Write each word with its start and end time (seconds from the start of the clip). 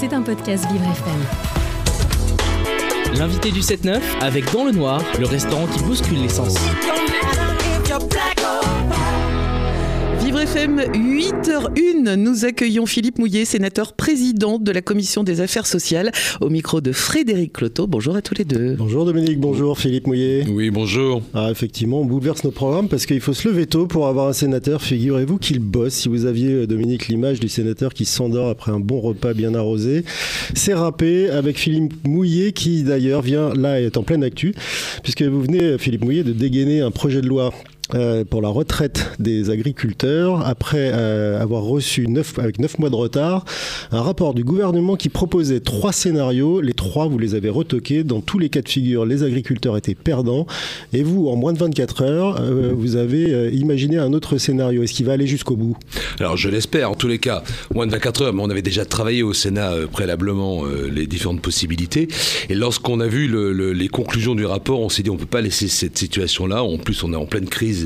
C'est 0.00 0.14
un 0.14 0.22
podcast 0.22 0.64
Vivre 0.72 0.86
FM. 0.86 1.20
L'invité 3.18 3.50
du 3.50 3.60
7-9 3.60 4.00
avec 4.22 4.50
Dans 4.50 4.64
le 4.64 4.72
Noir, 4.72 5.02
le 5.18 5.26
restaurant 5.26 5.66
qui 5.66 5.82
bouscule 5.82 6.22
l'essence. 6.22 6.54
Vivre 10.30 10.42
FM 10.42 10.78
8h01, 10.78 12.14
nous 12.14 12.44
accueillons 12.44 12.86
Philippe 12.86 13.18
Mouillet, 13.18 13.44
sénateur 13.44 13.94
président 13.94 14.60
de 14.60 14.70
la 14.70 14.80
commission 14.80 15.24
des 15.24 15.40
affaires 15.40 15.66
sociales, 15.66 16.12
au 16.40 16.50
micro 16.50 16.80
de 16.80 16.92
Frédéric 16.92 17.54
Cloteau. 17.54 17.88
Bonjour 17.88 18.14
à 18.14 18.22
tous 18.22 18.36
les 18.36 18.44
deux. 18.44 18.76
Bonjour 18.76 19.04
Dominique, 19.04 19.40
bonjour 19.40 19.76
Philippe 19.76 20.06
Mouillet. 20.06 20.44
Oui, 20.48 20.70
bonjour. 20.70 21.22
Ah, 21.34 21.48
effectivement, 21.50 22.02
on 22.02 22.04
bouleverse 22.04 22.44
nos 22.44 22.52
programmes 22.52 22.88
parce 22.88 23.06
qu'il 23.06 23.20
faut 23.20 23.32
se 23.32 23.48
lever 23.48 23.66
tôt 23.66 23.88
pour 23.88 24.06
avoir 24.06 24.28
un 24.28 24.32
sénateur. 24.32 24.82
Figurez-vous 24.82 25.38
qu'il 25.38 25.58
bosse. 25.58 25.94
Si 25.94 26.08
vous 26.08 26.26
aviez, 26.26 26.52
euh, 26.52 26.66
Dominique, 26.68 27.08
l'image 27.08 27.40
du 27.40 27.48
sénateur 27.48 27.92
qui 27.92 28.04
s'endort 28.04 28.50
après 28.50 28.70
un 28.70 28.78
bon 28.78 29.00
repas 29.00 29.34
bien 29.34 29.56
arrosé, 29.56 30.04
c'est 30.54 30.74
râpé 30.74 31.28
avec 31.28 31.58
Philippe 31.58 32.06
Mouillet 32.06 32.52
qui 32.52 32.84
d'ailleurs 32.84 33.22
vient 33.22 33.52
là 33.52 33.80
est 33.80 33.96
en 33.96 34.04
pleine 34.04 34.22
actu 34.22 34.54
puisque 35.02 35.22
vous 35.22 35.42
venez, 35.42 35.76
Philippe 35.78 36.04
Mouillet, 36.04 36.22
de 36.22 36.32
dégainer 36.32 36.82
un 36.82 36.92
projet 36.92 37.20
de 37.20 37.26
loi 37.26 37.52
euh, 37.94 38.24
pour 38.24 38.42
la 38.42 38.48
retraite 38.48 39.12
des 39.18 39.50
agriculteurs 39.50 40.46
après 40.46 40.90
euh, 40.94 41.40
avoir 41.40 41.62
reçu 41.62 42.06
avec 42.38 42.58
9 42.58 42.78
mois 42.78 42.90
de 42.90 42.94
retard 42.94 43.44
un 43.90 44.02
rapport 44.02 44.34
du 44.34 44.44
gouvernement 44.44 44.96
qui 44.96 45.08
proposait 45.08 45.60
trois 45.60 45.92
scénarios. 45.92 46.60
Les 46.60 46.72
trois, 46.72 47.06
vous 47.06 47.18
les 47.18 47.34
avez 47.34 47.48
retoqués. 47.48 48.04
Dans 48.04 48.20
tous 48.20 48.38
les 48.38 48.48
cas 48.48 48.62
de 48.62 48.68
figure, 48.68 49.04
les 49.04 49.22
agriculteurs 49.22 49.76
étaient 49.76 49.94
perdants. 49.94 50.46
Et 50.92 51.02
vous, 51.02 51.28
en 51.28 51.36
moins 51.36 51.52
de 51.52 51.58
24 51.58 52.02
heures, 52.02 52.40
euh, 52.40 52.72
vous 52.74 52.96
avez 52.96 53.50
imaginé 53.52 53.98
un 53.98 54.12
autre 54.12 54.38
scénario. 54.38 54.82
Est-ce 54.82 54.92
qu'il 54.92 55.06
va 55.06 55.12
aller 55.12 55.26
jusqu'au 55.26 55.56
bout? 55.56 55.76
Alors 56.18 56.36
je 56.36 56.48
l'espère. 56.48 56.90
En 56.90 56.94
tous 56.94 57.08
les 57.08 57.18
cas, 57.18 57.42
moins 57.74 57.86
de 57.86 57.92
24 57.92 58.22
heures, 58.22 58.32
mais 58.32 58.42
on 58.42 58.50
avait 58.50 58.62
déjà 58.62 58.84
travaillé 58.84 59.22
au 59.22 59.32
Sénat 59.32 59.72
préalablement 59.90 60.64
les 60.64 61.06
différentes 61.06 61.40
possibilités. 61.40 62.08
Et 62.48 62.54
lorsqu'on 62.54 63.00
a 63.00 63.06
vu 63.06 63.26
le, 63.26 63.52
le, 63.52 63.72
les 63.72 63.88
conclusions 63.88 64.34
du 64.34 64.44
rapport, 64.44 64.80
on 64.80 64.88
s'est 64.88 65.02
dit 65.02 65.10
on 65.10 65.16
peut 65.16 65.26
pas 65.26 65.40
laisser 65.40 65.68
cette 65.68 65.98
situation-là. 65.98 66.62
En 66.62 66.78
plus, 66.78 67.02
on 67.04 67.12
est 67.12 67.16
en 67.16 67.26
pleine 67.26 67.48
crise 67.48 67.79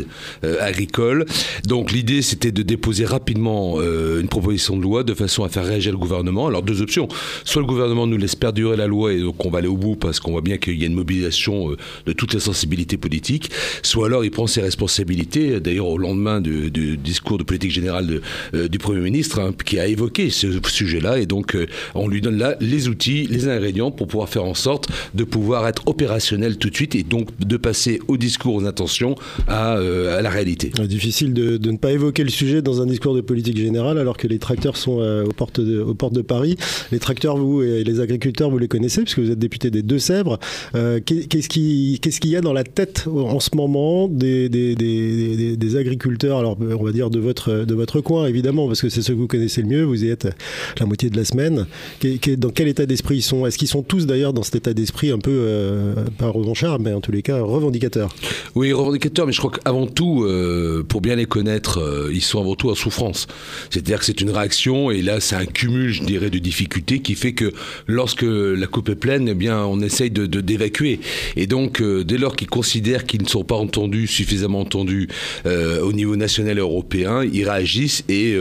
euh, 0.44 0.56
agricole. 0.60 1.26
Donc 1.66 1.92
l'idée, 1.92 2.22
c'était 2.22 2.52
de 2.52 2.62
déposer 2.62 3.04
rapidement 3.04 3.76
euh, 3.78 4.20
une 4.20 4.28
proposition 4.28 4.76
de 4.76 4.82
loi 4.82 5.02
de 5.02 5.14
façon 5.14 5.44
à 5.44 5.48
faire 5.48 5.64
réagir 5.64 5.92
le 5.92 5.98
gouvernement. 5.98 6.46
Alors 6.46 6.62
deux 6.62 6.82
options. 6.82 7.08
Soit 7.44 7.62
le 7.62 7.66
gouvernement 7.66 8.06
nous 8.06 8.16
laisse 8.16 8.34
perdurer 8.34 8.76
la 8.76 8.86
loi 8.86 9.12
et 9.12 9.20
donc 9.20 9.44
on 9.44 9.50
va 9.50 9.58
aller 9.58 9.68
au 9.68 9.76
bout 9.76 9.96
parce 9.96 10.20
qu'on 10.20 10.32
voit 10.32 10.40
bien 10.40 10.58
qu'il 10.58 10.78
y 10.78 10.84
a 10.84 10.86
une 10.86 10.94
mobilisation 10.94 11.70
euh, 11.70 11.76
de 12.06 12.12
toutes 12.12 12.34
les 12.34 12.40
sensibilités 12.40 12.96
politiques. 12.96 13.50
Soit 13.82 14.06
alors 14.06 14.24
il 14.24 14.30
prend 14.30 14.46
ses 14.46 14.60
responsabilités. 14.60 15.60
D'ailleurs, 15.60 15.88
au 15.88 15.98
lendemain 15.98 16.40
du, 16.40 16.70
discours 16.96 17.38
de 17.38 17.44
politique 17.44 17.72
générale 17.72 18.20
du 18.52 18.78
Premier 18.78 19.00
ministre, 19.00 19.40
hein, 19.40 19.52
qui 19.64 19.78
a 19.78 19.86
évoqué 19.86 20.30
ce 20.30 20.46
sujet-là, 20.66 21.18
et 21.18 21.26
donc 21.26 21.56
on 21.94 22.08
lui 22.08 22.20
donne 22.20 22.38
là 22.38 22.56
les 22.60 22.88
outils, 22.88 23.26
les 23.26 23.48
ingrédients 23.48 23.90
pour 23.90 24.06
pouvoir 24.06 24.28
faire 24.28 24.44
en 24.44 24.54
sorte 24.54 24.88
de 25.14 25.24
pouvoir 25.24 25.66
être 25.66 25.82
opérationnel 25.86 26.58
tout 26.58 26.70
de 26.70 26.76
suite 26.76 26.94
et 26.94 27.02
donc 27.02 27.28
de 27.38 27.56
passer 27.56 28.00
au 28.08 28.16
discours, 28.16 28.54
aux 28.54 28.66
intentions, 28.66 29.14
à 29.48 29.76
à 29.84 30.22
la 30.22 30.30
réalité. 30.30 30.70
Difficile 30.86 31.32
de, 31.32 31.56
de, 31.56 31.70
ne 31.70 31.76
pas 31.76 31.92
évoquer 31.92 32.24
le 32.24 32.30
sujet 32.30 32.62
dans 32.62 32.80
un 32.80 32.86
discours 32.86 33.14
de 33.14 33.20
politique 33.20 33.56
générale 33.56 33.98
alors 33.98 34.16
que 34.16 34.26
les 34.26 34.38
tracteurs 34.38 34.76
sont 34.76 35.00
euh, 35.00 35.24
aux, 35.24 35.32
portes 35.32 35.60
de, 35.60 35.80
aux 35.80 35.94
portes 35.94 36.14
de 36.14 36.22
Paris. 36.22 36.56
Les 36.92 36.98
tracteurs, 36.98 37.36
vous 37.36 37.62
et 37.62 37.84
les 37.84 38.00
agriculteurs, 38.00 38.50
vous 38.50 38.58
les 38.58 38.68
connaissez 38.68 39.02
puisque 39.02 39.18
vous 39.18 39.30
êtes 39.30 39.38
député 39.38 39.70
des 39.70 39.82
Deux-Sèvres. 39.82 40.38
Euh, 40.74 41.00
qu'est-ce 41.00 41.48
qu'il 41.48 42.30
y 42.30 42.36
a 42.36 42.40
dans 42.40 42.52
la 42.52 42.64
tête 42.64 43.06
en 43.06 43.40
ce 43.40 43.50
moment 43.54 44.08
des, 44.08 44.48
des, 44.48 44.74
des, 44.74 45.56
des, 45.56 45.76
agriculteurs 45.76 46.38
Alors, 46.38 46.56
on 46.60 46.84
va 46.84 46.92
dire 46.92 47.10
de 47.10 47.18
votre, 47.18 47.64
de 47.64 47.74
votre 47.74 48.00
coin, 48.00 48.26
évidemment, 48.26 48.66
parce 48.66 48.80
que 48.80 48.88
c'est 48.88 49.02
ceux 49.02 49.14
que 49.14 49.18
vous 49.18 49.26
connaissez 49.26 49.62
le 49.62 49.68
mieux. 49.68 49.84
Vous 49.84 50.04
y 50.04 50.08
êtes 50.08 50.28
la 50.78 50.86
moitié 50.86 51.10
de 51.10 51.16
la 51.16 51.24
semaine. 51.24 51.66
Dans 52.38 52.50
quel 52.50 52.68
état 52.68 52.86
d'esprit 52.86 53.16
ils 53.16 53.22
sont? 53.22 53.46
Est-ce 53.46 53.58
qu'ils 53.58 53.68
sont 53.68 53.82
tous 53.82 54.06
d'ailleurs 54.06 54.32
dans 54.32 54.42
cet 54.42 54.56
état 54.56 54.74
d'esprit 54.74 55.10
un 55.10 55.18
peu, 55.18 55.30
euh, 55.32 55.94
pas 56.18 56.28
revanchard, 56.28 56.78
mais 56.80 56.92
en 56.92 57.00
tous 57.00 57.12
les 57.12 57.22
cas 57.22 57.40
revendicateurs? 57.40 58.14
Oui, 58.54 58.72
revendicateurs, 58.72 59.26
mais 59.26 59.32
je 59.32 59.38
crois 59.38 59.50
que 59.50 59.60
avant 59.74 59.86
tout, 59.86 60.22
euh, 60.22 60.84
pour 60.88 61.00
bien 61.00 61.16
les 61.16 61.26
connaître, 61.26 61.80
euh, 61.80 62.10
ils 62.12 62.22
sont 62.22 62.40
avant 62.40 62.54
tout 62.54 62.70
en 62.70 62.76
souffrance. 62.76 63.26
C'est-à-dire 63.70 63.98
que 63.98 64.04
c'est 64.04 64.20
une 64.20 64.30
réaction, 64.30 64.92
et 64.92 65.02
là, 65.02 65.18
c'est 65.18 65.34
un 65.34 65.46
cumul, 65.46 65.90
je 65.90 66.04
dirais, 66.04 66.30
de 66.30 66.38
difficultés 66.38 67.00
qui 67.00 67.16
fait 67.16 67.32
que 67.32 67.52
lorsque 67.88 68.22
la 68.22 68.66
coupe 68.68 68.88
est 68.88 68.94
pleine, 68.94 69.28
eh 69.28 69.34
bien, 69.34 69.64
on 69.64 69.80
essaye 69.80 70.10
de 70.10 70.26
d'évacuer. 70.26 71.00
Et 71.36 71.46
donc, 71.46 71.80
euh, 71.80 72.04
dès 72.04 72.18
lors 72.18 72.36
qu'ils 72.36 72.48
considèrent 72.48 73.04
qu'ils 73.04 73.22
ne 73.22 73.28
sont 73.28 73.42
pas 73.42 73.56
entendus, 73.56 74.06
suffisamment 74.06 74.60
entendus 74.60 75.08
au 75.44 75.92
niveau 75.92 76.16
national 76.16 76.58
et 76.58 76.60
européen, 76.60 77.24
ils 77.24 77.48
réagissent. 77.48 78.04
Et 78.08 78.36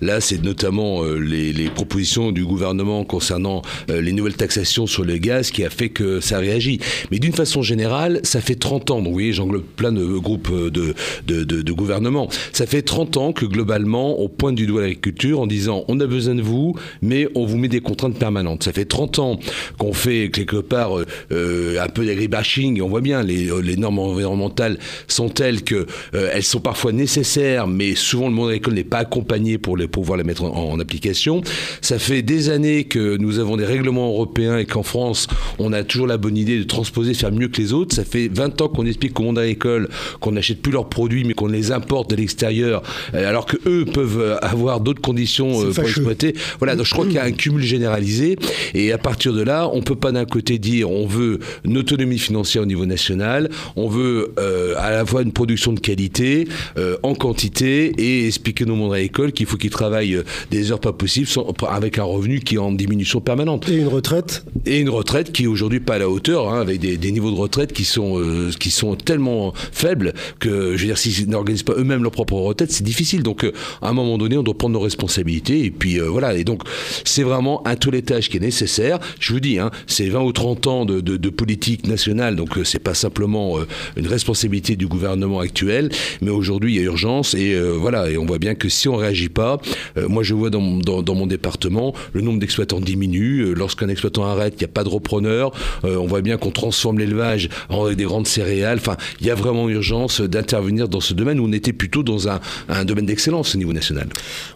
là, 0.00 0.20
c'est 0.20 0.42
notamment 0.42 1.02
les, 1.04 1.70
propositions 1.74 2.32
du 2.32 2.44
gouvernement 2.44 3.04
concernant 3.04 3.62
les 3.88 4.12
nouvelles 4.12 4.36
taxations 4.36 4.86
sur 4.86 5.04
le 5.04 5.18
gaz 5.18 5.50
qui 5.50 5.64
a 5.64 5.70
fait 5.70 5.88
que 5.88 6.20
ça 6.20 6.38
réagit. 6.38 6.80
Mais 7.10 7.18
d'une 7.18 7.32
façon 7.32 7.62
générale, 7.62 8.20
ça 8.22 8.40
fait 8.40 8.54
30 8.54 8.90
ans. 8.90 8.98
Donc, 8.98 9.08
vous 9.08 9.12
voyez, 9.12 9.32
j'englobe 9.32 9.64
plein 9.76 9.92
de 9.92 10.04
groupes 10.18 10.52
de, 10.52 10.77
de, 11.26 11.72
gouvernement. 11.72 12.28
Ça 12.52 12.66
fait 12.66 12.82
30 12.82 13.16
ans 13.16 13.32
que 13.32 13.44
globalement, 13.44 14.20
on 14.20 14.28
pointe 14.28 14.56
du 14.56 14.66
doigt 14.66 14.80
l'agriculture 14.80 15.40
en 15.40 15.46
disant 15.46 15.84
on 15.88 16.00
a 16.00 16.06
besoin 16.06 16.34
de 16.34 16.42
vous, 16.42 16.74
mais 17.02 17.28
on 17.34 17.46
vous 17.46 17.56
met 17.56 17.68
des 17.68 17.80
contraintes 17.80 18.18
permanentes. 18.18 18.64
Ça 18.64 18.72
fait 18.72 18.84
30 18.84 19.18
ans 19.18 19.38
qu'on 19.78 19.92
fait 19.92 20.30
quelque 20.30 20.56
part 20.56 20.98
euh, 20.98 21.06
euh 21.32 21.76
un 21.78 21.88
peu 21.88 22.04
d'agribashing 22.04 22.78
et 22.78 22.82
on 22.82 22.88
voit 22.88 23.00
bien 23.00 23.22
les, 23.22 23.48
les 23.62 23.76
normes 23.76 24.00
environnementales 24.00 24.78
sont 25.06 25.28
telles 25.28 25.62
que 25.62 25.86
euh, 26.14 26.30
elles 26.32 26.42
sont 26.42 26.60
parfois 26.60 26.92
nécessaires, 26.92 27.66
mais 27.66 27.94
souvent 27.94 28.28
le 28.28 28.34
monde 28.34 28.48
agricole 28.48 28.74
n'est 28.74 28.84
pas 28.84 28.98
accompagné 28.98 29.58
pour 29.58 29.76
pouvoir 29.90 30.18
les 30.18 30.24
mettre 30.24 30.44
en, 30.44 30.72
en, 30.72 30.80
application. 30.80 31.42
Ça 31.80 31.98
fait 31.98 32.22
des 32.22 32.50
années 32.50 32.84
que 32.84 33.16
nous 33.16 33.38
avons 33.38 33.56
des 33.56 33.64
règlements 33.64 34.08
européens 34.08 34.58
et 34.58 34.66
qu'en 34.66 34.82
France, 34.82 35.28
on 35.58 35.72
a 35.72 35.82
toujours 35.84 36.06
la 36.06 36.16
bonne 36.16 36.36
idée 36.36 36.58
de 36.58 36.64
transposer, 36.64 37.14
faire 37.14 37.32
mieux 37.32 37.48
que 37.48 37.60
les 37.60 37.72
autres. 37.72 37.94
Ça 37.94 38.04
fait 38.04 38.28
20 38.28 38.60
ans 38.62 38.68
qu'on 38.68 38.86
explique 38.86 39.18
au 39.20 39.22
monde 39.22 39.38
agricole 39.38 39.88
qu'on 40.20 40.36
plus 40.58 40.72
leurs 40.72 40.88
produits, 40.88 41.24
mais 41.24 41.34
qu'on 41.34 41.46
les 41.46 41.72
importe 41.72 42.10
de 42.10 42.16
l'extérieur, 42.16 42.82
euh, 43.14 43.28
alors 43.28 43.46
que 43.46 43.56
eux 43.66 43.84
peuvent 43.84 44.20
euh, 44.20 44.36
avoir 44.38 44.80
d'autres 44.80 45.00
conditions 45.00 45.62
euh, 45.62 45.72
pour 45.72 45.84
exploiter. 45.84 46.34
Voilà, 46.58 46.76
donc 46.76 46.86
je 46.86 46.92
crois 46.92 47.04
qu'il 47.04 47.14
y 47.14 47.18
a 47.18 47.24
un 47.24 47.32
cumul 47.32 47.62
généralisé, 47.62 48.36
et 48.74 48.92
à 48.92 48.98
partir 48.98 49.32
de 49.32 49.42
là, 49.42 49.70
on 49.72 49.82
peut 49.82 49.96
pas 49.96 50.12
d'un 50.12 50.24
côté 50.24 50.58
dire 50.58 50.90
on 50.90 51.06
veut 51.06 51.38
une 51.64 51.78
autonomie 51.78 52.18
financière 52.18 52.62
au 52.62 52.66
niveau 52.66 52.86
national, 52.86 53.50
on 53.76 53.88
veut 53.88 54.32
euh, 54.38 54.74
à 54.78 54.90
la 54.90 55.04
fois 55.04 55.22
une 55.22 55.32
production 55.32 55.72
de 55.72 55.80
qualité, 55.80 56.48
euh, 56.76 56.96
en 57.02 57.14
quantité, 57.14 57.92
et 57.98 58.26
expliquer 58.26 58.64
nos 58.64 58.74
mondes 58.74 58.94
agricoles 58.94 59.32
qu'il 59.32 59.46
faut 59.46 59.56
qu'ils 59.56 59.70
travaillent 59.70 60.22
des 60.50 60.72
heures 60.72 60.80
pas 60.80 60.92
possibles 60.92 61.26
sans, 61.26 61.52
avec 61.68 61.98
un 61.98 62.04
revenu 62.04 62.40
qui 62.40 62.56
est 62.56 62.58
en 62.58 62.72
diminution 62.72 63.20
permanente. 63.20 63.68
Et 63.68 63.76
une 63.76 63.88
retraite? 63.88 64.44
Et 64.66 64.78
une 64.78 64.90
retraite 64.90 65.32
qui 65.32 65.44
est 65.44 65.46
aujourd'hui 65.46 65.80
pas 65.80 65.94
à 65.94 65.98
la 65.98 66.08
hauteur, 66.08 66.52
hein, 66.52 66.60
avec 66.60 66.80
des, 66.80 66.96
des, 66.96 67.12
niveaux 67.12 67.30
de 67.30 67.36
retraite 67.36 67.72
qui 67.72 67.84
sont, 67.84 68.20
euh, 68.20 68.50
qui 68.58 68.70
sont 68.70 68.94
tellement 68.96 69.52
faibles 69.72 70.12
que, 70.38 70.47
je 70.48 70.80
veux 70.80 70.86
dire, 70.86 70.98
s'ils 70.98 71.28
n'organisent 71.28 71.62
pas 71.62 71.74
eux-mêmes 71.76 72.02
leur 72.02 72.12
propre 72.12 72.34
retraite, 72.34 72.72
c'est 72.72 72.84
difficile. 72.84 73.22
Donc, 73.22 73.44
euh, 73.44 73.52
à 73.82 73.88
un 73.88 73.92
moment 73.92 74.18
donné, 74.18 74.36
on 74.36 74.42
doit 74.42 74.56
prendre 74.56 74.74
nos 74.74 74.80
responsabilités. 74.80 75.64
Et 75.64 75.70
puis, 75.70 76.00
euh, 76.00 76.08
voilà. 76.08 76.34
Et 76.34 76.44
donc, 76.44 76.62
c'est 77.04 77.22
vraiment 77.22 77.66
un 77.66 77.76
toilettage 77.76 78.28
qui 78.28 78.36
est 78.36 78.40
nécessaire. 78.40 78.98
Je 79.20 79.32
vous 79.32 79.40
dis, 79.40 79.58
hein, 79.58 79.70
c'est 79.86 80.08
20 80.08 80.20
ou 80.22 80.32
30 80.32 80.66
ans 80.66 80.84
de, 80.84 81.28
politique 81.28 81.86
nationale. 81.86 82.36
Donc, 82.36 82.56
euh, 82.56 82.64
c'est 82.64 82.78
pas 82.78 82.94
simplement 82.94 83.58
une 83.96 84.06
responsabilité 84.06 84.76
du 84.76 84.86
gouvernement 84.86 85.40
actuel. 85.40 85.90
Mais 86.22 86.30
aujourd'hui, 86.30 86.74
il 86.74 86.76
y 86.76 86.80
a 86.80 86.84
urgence. 86.84 87.34
Et 87.34 87.58
voilà. 87.60 88.10
Et 88.10 88.18
on 88.18 88.26
voit 88.26 88.38
bien 88.38 88.54
que 88.54 88.68
si 88.68 88.88
on 88.88 88.96
réagit 88.96 89.28
pas, 89.28 89.60
moi, 90.08 90.22
je 90.22 90.34
vois 90.34 90.50
dans, 90.50 90.60
mon 90.60 91.26
département, 91.26 91.94
le 92.12 92.20
nombre 92.22 92.40
d'exploitants 92.40 92.80
diminue. 92.80 93.54
Lorsqu'un 93.54 93.88
exploitant 93.88 94.24
arrête, 94.24 94.54
il 94.56 94.60
n'y 94.60 94.64
a 94.64 94.72
pas 94.72 94.84
de 94.84 94.88
repreneur. 94.88 95.52
on 95.84 96.06
voit 96.06 96.22
bien 96.22 96.38
qu'on 96.38 96.50
transforme 96.50 96.98
l'élevage 96.98 97.48
en 97.68 97.92
des 97.92 98.04
grandes 98.04 98.26
céréales. 98.26 98.78
Enfin, 98.78 98.96
il 99.20 99.26
y 99.26 99.30
a 99.30 99.34
vraiment 99.34 99.68
urgence 99.68 100.20
d'intervenir 100.38 100.88
dans 100.88 101.00
ce 101.00 101.14
domaine 101.14 101.40
où 101.40 101.46
on 101.46 101.52
était 101.52 101.72
plutôt 101.72 102.02
dans 102.02 102.28
un, 102.28 102.40
domaine 102.84 103.06
d'excellence 103.06 103.54
au 103.54 103.58
niveau 103.58 103.72
national. 103.72 104.08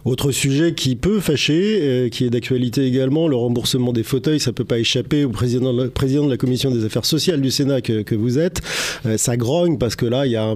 Autre 0.05 0.31
sujet 0.31 0.73
qui 0.73 0.95
peut 0.95 1.19
fâcher, 1.19 1.79
euh, 1.81 2.09
qui 2.09 2.25
est 2.25 2.29
d'actualité 2.29 2.85
également, 2.85 3.27
le 3.27 3.35
remboursement 3.35 3.93
des 3.93 4.03
fauteuils, 4.03 4.39
ça 4.39 4.53
peut 4.53 4.63
pas 4.63 4.79
échapper 4.79 5.25
au 5.25 5.29
président 5.29 5.73
de 5.73 6.29
la, 6.29 6.37
commission 6.37 6.71
des 6.71 6.85
affaires 6.85 7.05
sociales 7.05 7.41
du 7.41 7.51
Sénat 7.51 7.81
que, 7.81 8.15
vous 8.15 8.37
êtes. 8.37 8.61
Euh, 9.05 9.17
ça 9.17 9.37
grogne 9.37 9.77
parce 9.77 9.95
que 9.95 10.05
là, 10.05 10.25
il 10.25 10.31
y 10.31 10.37
a, 10.37 10.53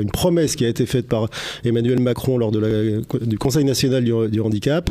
une 0.00 0.10
promesse 0.10 0.56
qui 0.56 0.64
a 0.64 0.68
été 0.68 0.86
faite 0.86 1.06
par 1.06 1.28
Emmanuel 1.64 2.00
Macron 2.00 2.38
lors 2.38 2.52
du 2.52 3.38
Conseil 3.38 3.64
national 3.64 4.04
du, 4.04 4.40
handicap. 4.40 4.90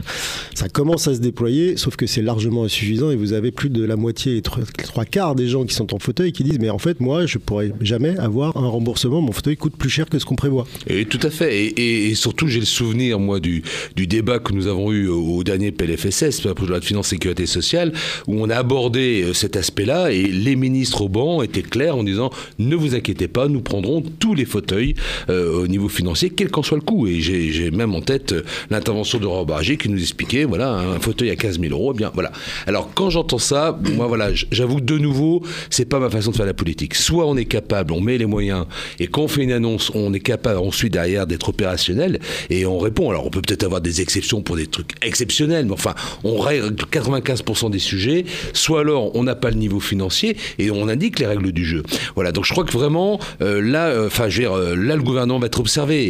Ça 0.53 0.69
commence 0.69 1.07
à 1.07 1.15
se 1.15 1.19
déployer, 1.19 1.77
sauf 1.77 1.95
que 1.95 2.05
c'est 2.05 2.21
largement 2.21 2.63
insuffisant 2.63 3.11
et 3.11 3.15
vous 3.15 3.33
avez 3.33 3.51
plus 3.51 3.69
de 3.69 3.83
la 3.83 3.95
moitié 3.95 4.41
trois, 4.41 4.63
trois 4.83 5.05
quarts 5.05 5.35
des 5.35 5.47
gens 5.47 5.65
qui 5.65 5.73
sont 5.73 5.93
en 5.93 5.99
fauteuil 5.99 6.31
qui 6.31 6.43
disent 6.43 6.59
mais 6.59 6.69
en 6.69 6.77
fait 6.77 6.99
moi 6.99 7.25
je 7.25 7.37
pourrais 7.37 7.71
jamais 7.81 8.17
avoir 8.17 8.57
un 8.57 8.67
remboursement, 8.67 9.21
mon 9.21 9.31
fauteuil 9.31 9.57
coûte 9.57 9.70
plus 9.71 9.89
cher 9.89 10.09
que 10.09 10.19
ce 10.19 10.25
qu'on 10.25 10.35
prévoit. 10.35 10.65
Et 10.87 11.05
tout 11.05 11.19
à 11.21 11.29
fait. 11.29 11.73
Et, 11.77 12.13
surtout, 12.15 12.47
j'ai 12.47 12.59
le 12.59 12.65
souvenir, 12.65 13.19
moi, 13.19 13.39
du, 13.39 13.63
débat 13.95 14.39
que 14.39 14.53
nous 14.53 14.67
avons 14.67 14.91
eu 14.91 15.07
au, 15.07 15.43
dernier 15.43 15.71
PLFSS, 15.71 16.43
la 16.43 16.53
loi 16.53 16.79
de 16.79 16.85
finances 16.85 17.11
sécurité 17.11 17.45
sociale, 17.45 17.91
où 18.27 18.41
on 18.41 18.49
a 18.49 18.55
abordé 18.55 19.23
euh, 19.23 19.33
cet 19.33 19.55
aspect-là 19.55 20.11
et 20.11 20.23
les 20.23 20.55
ministres 20.55 21.01
au 21.01 21.09
banc 21.09 21.41
étaient 21.41 21.61
clairs 21.61 21.97
en 21.97 22.03
disant 22.03 22.29
ne 22.59 22.75
vous 22.75 22.95
inquiétez 22.95 23.27
pas, 23.27 23.47
nous 23.47 23.61
prendrons 23.61 24.01
tous 24.01 24.33
les 24.33 24.45
fauteuils 24.45 24.95
euh, 25.29 25.63
au 25.63 25.67
niveau 25.67 25.89
financier, 25.89 26.29
quel 26.29 26.49
qu'en 26.49 26.63
soit 26.63 26.77
le 26.77 26.83
coût. 26.83 27.07
Et 27.07 27.19
j'ai 27.21 27.71
même 27.71 27.93
en 27.95 28.01
tête 28.01 28.31
euh, 28.31 28.43
l'intervention 28.69 29.19
de 29.19 29.25
Robert 29.25 29.57
Barger 29.57 29.77
qui 29.77 29.89
nous 29.89 29.99
expliquait 29.99 30.45
voilà, 30.45 30.73
un 30.73 30.99
fauteuil 30.99 31.29
à 31.29 31.35
15 31.35 31.59
000 31.59 31.73
euros, 31.73 31.91
eh 31.93 31.97
bien 31.97 32.11
voilà. 32.13 32.31
Alors 32.67 32.91
quand 32.93 33.09
j'entends 33.09 33.37
ça, 33.37 33.77
moi 33.95 34.07
voilà, 34.07 34.29
j'avoue 34.51 34.79
de 34.79 34.97
nouveau, 34.97 35.43
c'est 35.69 35.85
pas 35.85 35.99
ma 35.99 36.09
façon 36.09 36.31
de 36.31 36.35
faire 36.35 36.45
la 36.45 36.53
politique. 36.53 36.95
Soit 36.95 37.25
on 37.27 37.35
est 37.35 37.45
capable, 37.45 37.93
on 37.93 38.01
met 38.01 38.17
les 38.17 38.25
moyens, 38.25 38.65
et 38.99 39.07
quand 39.07 39.23
on 39.23 39.27
fait 39.27 39.43
une 39.43 39.51
on 39.65 40.13
est 40.13 40.19
capable 40.19 40.59
ensuite 40.59 40.93
derrière 40.93 41.27
d'être 41.27 41.49
opérationnel 41.49 42.19
et 42.49 42.65
on 42.65 42.79
répond. 42.79 43.09
Alors 43.09 43.25
on 43.25 43.29
peut 43.29 43.41
peut-être 43.41 43.63
avoir 43.63 43.81
des 43.81 44.01
exceptions 44.01 44.41
pour 44.41 44.55
des 44.55 44.67
trucs 44.67 44.93
exceptionnels, 45.01 45.65
mais 45.65 45.73
enfin, 45.73 45.95
on 46.23 46.39
règle 46.39 46.73
95% 46.73 47.69
des 47.69 47.79
sujets. 47.79 48.25
Soit 48.53 48.81
alors 48.81 49.15
on 49.15 49.23
n'a 49.23 49.35
pas 49.35 49.49
le 49.49 49.57
niveau 49.57 49.79
financier 49.79 50.37
et 50.59 50.71
on 50.71 50.87
indique 50.87 51.19
les 51.19 51.25
règles 51.25 51.51
du 51.51 51.65
jeu. 51.65 51.83
Voilà. 52.15 52.31
Donc 52.31 52.45
je 52.45 52.51
crois 52.53 52.63
que 52.63 52.71
vraiment 52.71 53.19
euh, 53.41 53.61
là, 53.61 53.87
euh, 53.87 54.07
enfin, 54.07 54.27
euh, 54.39 54.75
là 54.75 54.95
le 54.95 55.03
gouvernement 55.03 55.39
va 55.39 55.47
être 55.47 55.59
observé. 55.59 56.07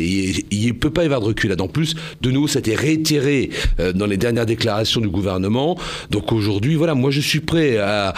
Il 0.52 0.68
ne 0.68 0.72
peut 0.74 0.90
pas 0.90 1.04
y 1.04 1.06
avoir 1.06 1.22
de 1.22 1.26
recul 1.26 1.50
là. 1.50 1.56
En 1.60 1.68
plus, 1.68 1.96
de 2.22 2.32
nouveau, 2.32 2.48
ça 2.48 2.58
a 2.58 2.62
été 2.62 2.76
réitéré 2.76 3.50
dans 3.94 4.06
les 4.06 4.18
dernières 4.18 4.46
déclarations 4.46 5.02
du 5.02 5.10
gouvernement. 5.10 5.78
Donc 6.10 6.32
aujourd'hui, 6.32 6.76
voilà, 6.76 6.96
moi 6.96 7.12
je 7.12 7.22
suis 7.22 7.40
prêt 7.40 7.78
à, 7.78 8.14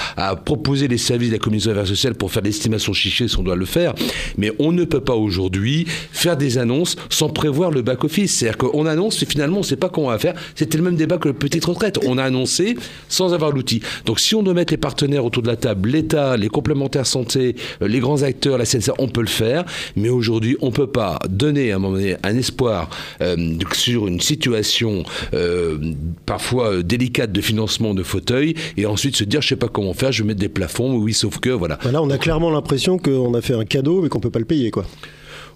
proposer 0.45 0.88
les 0.88 0.97
services 0.97 1.29
de 1.29 1.33
la 1.33 1.39
commission 1.39 1.71
des 1.71 1.77
affaires 1.77 1.88
sociales 1.88 2.15
pour 2.15 2.31
faire 2.31 2.44
l'estimation 2.44 2.94
chichée 2.94 3.27
si 3.27 3.38
on 3.38 3.44
doit 3.44 3.56
le 3.56 3.65
faire. 3.65 3.94
Mais 4.38 4.51
on 4.59 4.71
ne 4.71 4.83
peut 4.86 5.00
pas 5.00 5.15
aujourd'hui 5.23 5.85
faire 6.11 6.37
des 6.37 6.57
annonces 6.57 6.95
sans 7.09 7.29
prévoir 7.29 7.71
le 7.71 7.81
back-office. 7.81 8.35
C'est-à-dire 8.35 8.57
qu'on 8.57 8.85
annonce 8.85 9.21
et 9.21 9.25
finalement 9.25 9.57
on 9.57 9.61
ne 9.61 9.65
sait 9.65 9.75
pas 9.75 9.89
comment 9.89 10.07
on 10.07 10.11
va 10.11 10.19
faire. 10.19 10.35
C'était 10.55 10.77
le 10.77 10.83
même 10.83 10.95
débat 10.95 11.17
que 11.17 11.27
le 11.27 11.33
petite 11.33 11.65
retraite. 11.65 11.99
On 12.05 12.17
a 12.17 12.23
annoncé 12.23 12.75
sans 13.09 13.33
avoir 13.33 13.51
l'outil. 13.51 13.81
Donc 14.05 14.19
si 14.19 14.35
on 14.35 14.43
doit 14.43 14.53
mettre 14.53 14.73
les 14.73 14.77
partenaires 14.77 15.25
autour 15.25 15.43
de 15.43 15.47
la 15.47 15.55
table, 15.55 15.89
l'État, 15.89 16.37
les 16.37 16.49
complémentaires 16.49 17.05
santé, 17.05 17.55
euh, 17.81 17.87
les 17.87 17.99
grands 17.99 18.23
acteurs, 18.23 18.57
la 18.57 18.65
CNSA, 18.65 18.93
on 18.99 19.07
peut 19.07 19.21
le 19.21 19.27
faire. 19.27 19.65
Mais 19.95 20.09
aujourd'hui, 20.09 20.57
on 20.61 20.67
ne 20.67 20.71
peut 20.71 20.87
pas 20.87 21.19
donner 21.29 21.71
à 21.71 21.75
un 21.75 21.79
moment 21.79 21.95
donné 21.95 22.15
un 22.23 22.37
espoir 22.37 22.89
euh, 23.21 23.35
sur 23.73 24.07
une 24.07 24.19
situation 24.19 25.03
euh, 25.33 25.77
parfois 26.25 26.83
délicate 26.83 27.31
de 27.31 27.41
financement 27.41 27.93
de 27.93 28.03
fauteuils 28.03 28.55
et 28.77 28.85
ensuite 28.85 29.15
se 29.15 29.23
dire 29.23 29.41
je 29.41 29.49
sais 29.49 29.55
pas 29.55 29.67
comment 29.67 29.93
faire, 29.93 30.11
je 30.11 30.23
vais 30.23 30.27
mettre 30.27 30.39
des 30.39 30.49
plafonds. 30.49 30.95
Oui, 30.95 31.13
sauf 31.13 31.39
que 31.39 31.49
voilà. 31.49 31.79
Là, 31.91 32.01
on 32.01 32.09
a 32.09 32.17
clairement 32.17 32.49
l'impression 32.49 32.97
qu'on 32.97 33.33
a 33.33 33.41
fait 33.41 33.53
un 33.53 33.65
cadeau 33.65 34.01
mais 34.01 34.09
qu'on 34.09 34.19
peut 34.19 34.29
pas 34.31 34.39
le 34.39 34.45
payer 34.45 34.71
quoi. 34.71 34.85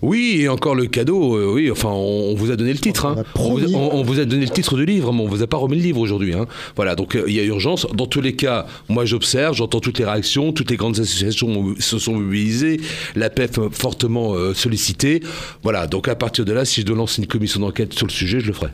Oui, 0.01 0.41
et 0.41 0.49
encore 0.49 0.75
le 0.75 0.85
cadeau, 0.85 1.35
euh, 1.35 1.51
oui, 1.53 1.71
enfin, 1.71 1.89
on, 1.89 2.35
vous 2.35 2.51
a 2.51 2.55
donné 2.55 2.71
le 2.71 2.79
titre. 2.79 3.05
Hein. 3.05 3.23
On, 3.35 4.03
vous, 4.03 4.19
a 4.19 4.25
donné 4.25 4.45
le 4.45 4.51
titre 4.51 4.77
de 4.77 4.83
livre, 4.83 5.11
mais 5.11 5.21
on 5.21 5.27
vous 5.27 5.41
a 5.41 5.47
pas 5.47 5.57
remis 5.57 5.77
le 5.77 5.83
livre 5.83 5.99
aujourd'hui. 5.99 6.33
Hein. 6.33 6.45
Voilà, 6.75 6.95
donc 6.95 7.15
euh, 7.15 7.23
il 7.27 7.33
y 7.33 7.39
a 7.39 7.43
urgence. 7.43 7.87
Dans 7.93 8.05
tous 8.05 8.21
les 8.21 8.35
cas, 8.35 8.67
moi 8.89 9.05
j'observe, 9.05 9.55
j'entends 9.55 9.79
toutes 9.79 9.97
les 9.99 10.05
réactions, 10.05 10.53
toutes 10.53 10.69
les 10.69 10.77
grandes 10.77 10.99
associations 10.99 11.75
se 11.79 11.97
sont 11.97 12.13
mobilisées, 12.13 12.79
la 13.15 13.29
PEF 13.29 13.59
fortement 13.71 14.35
euh, 14.35 14.53
sollicitée. 14.53 15.21
Voilà, 15.63 15.87
donc 15.87 16.07
à 16.07 16.15
partir 16.15 16.45
de 16.45 16.53
là, 16.53 16.65
si 16.65 16.81
je 16.81 16.85
dois 16.85 16.95
lancer 16.95 17.21
une 17.21 17.27
commission 17.27 17.59
d'enquête 17.59 17.93
sur 17.93 18.05
le 18.05 18.11
sujet, 18.11 18.39
je 18.39 18.47
le 18.47 18.53
ferai. 18.53 18.69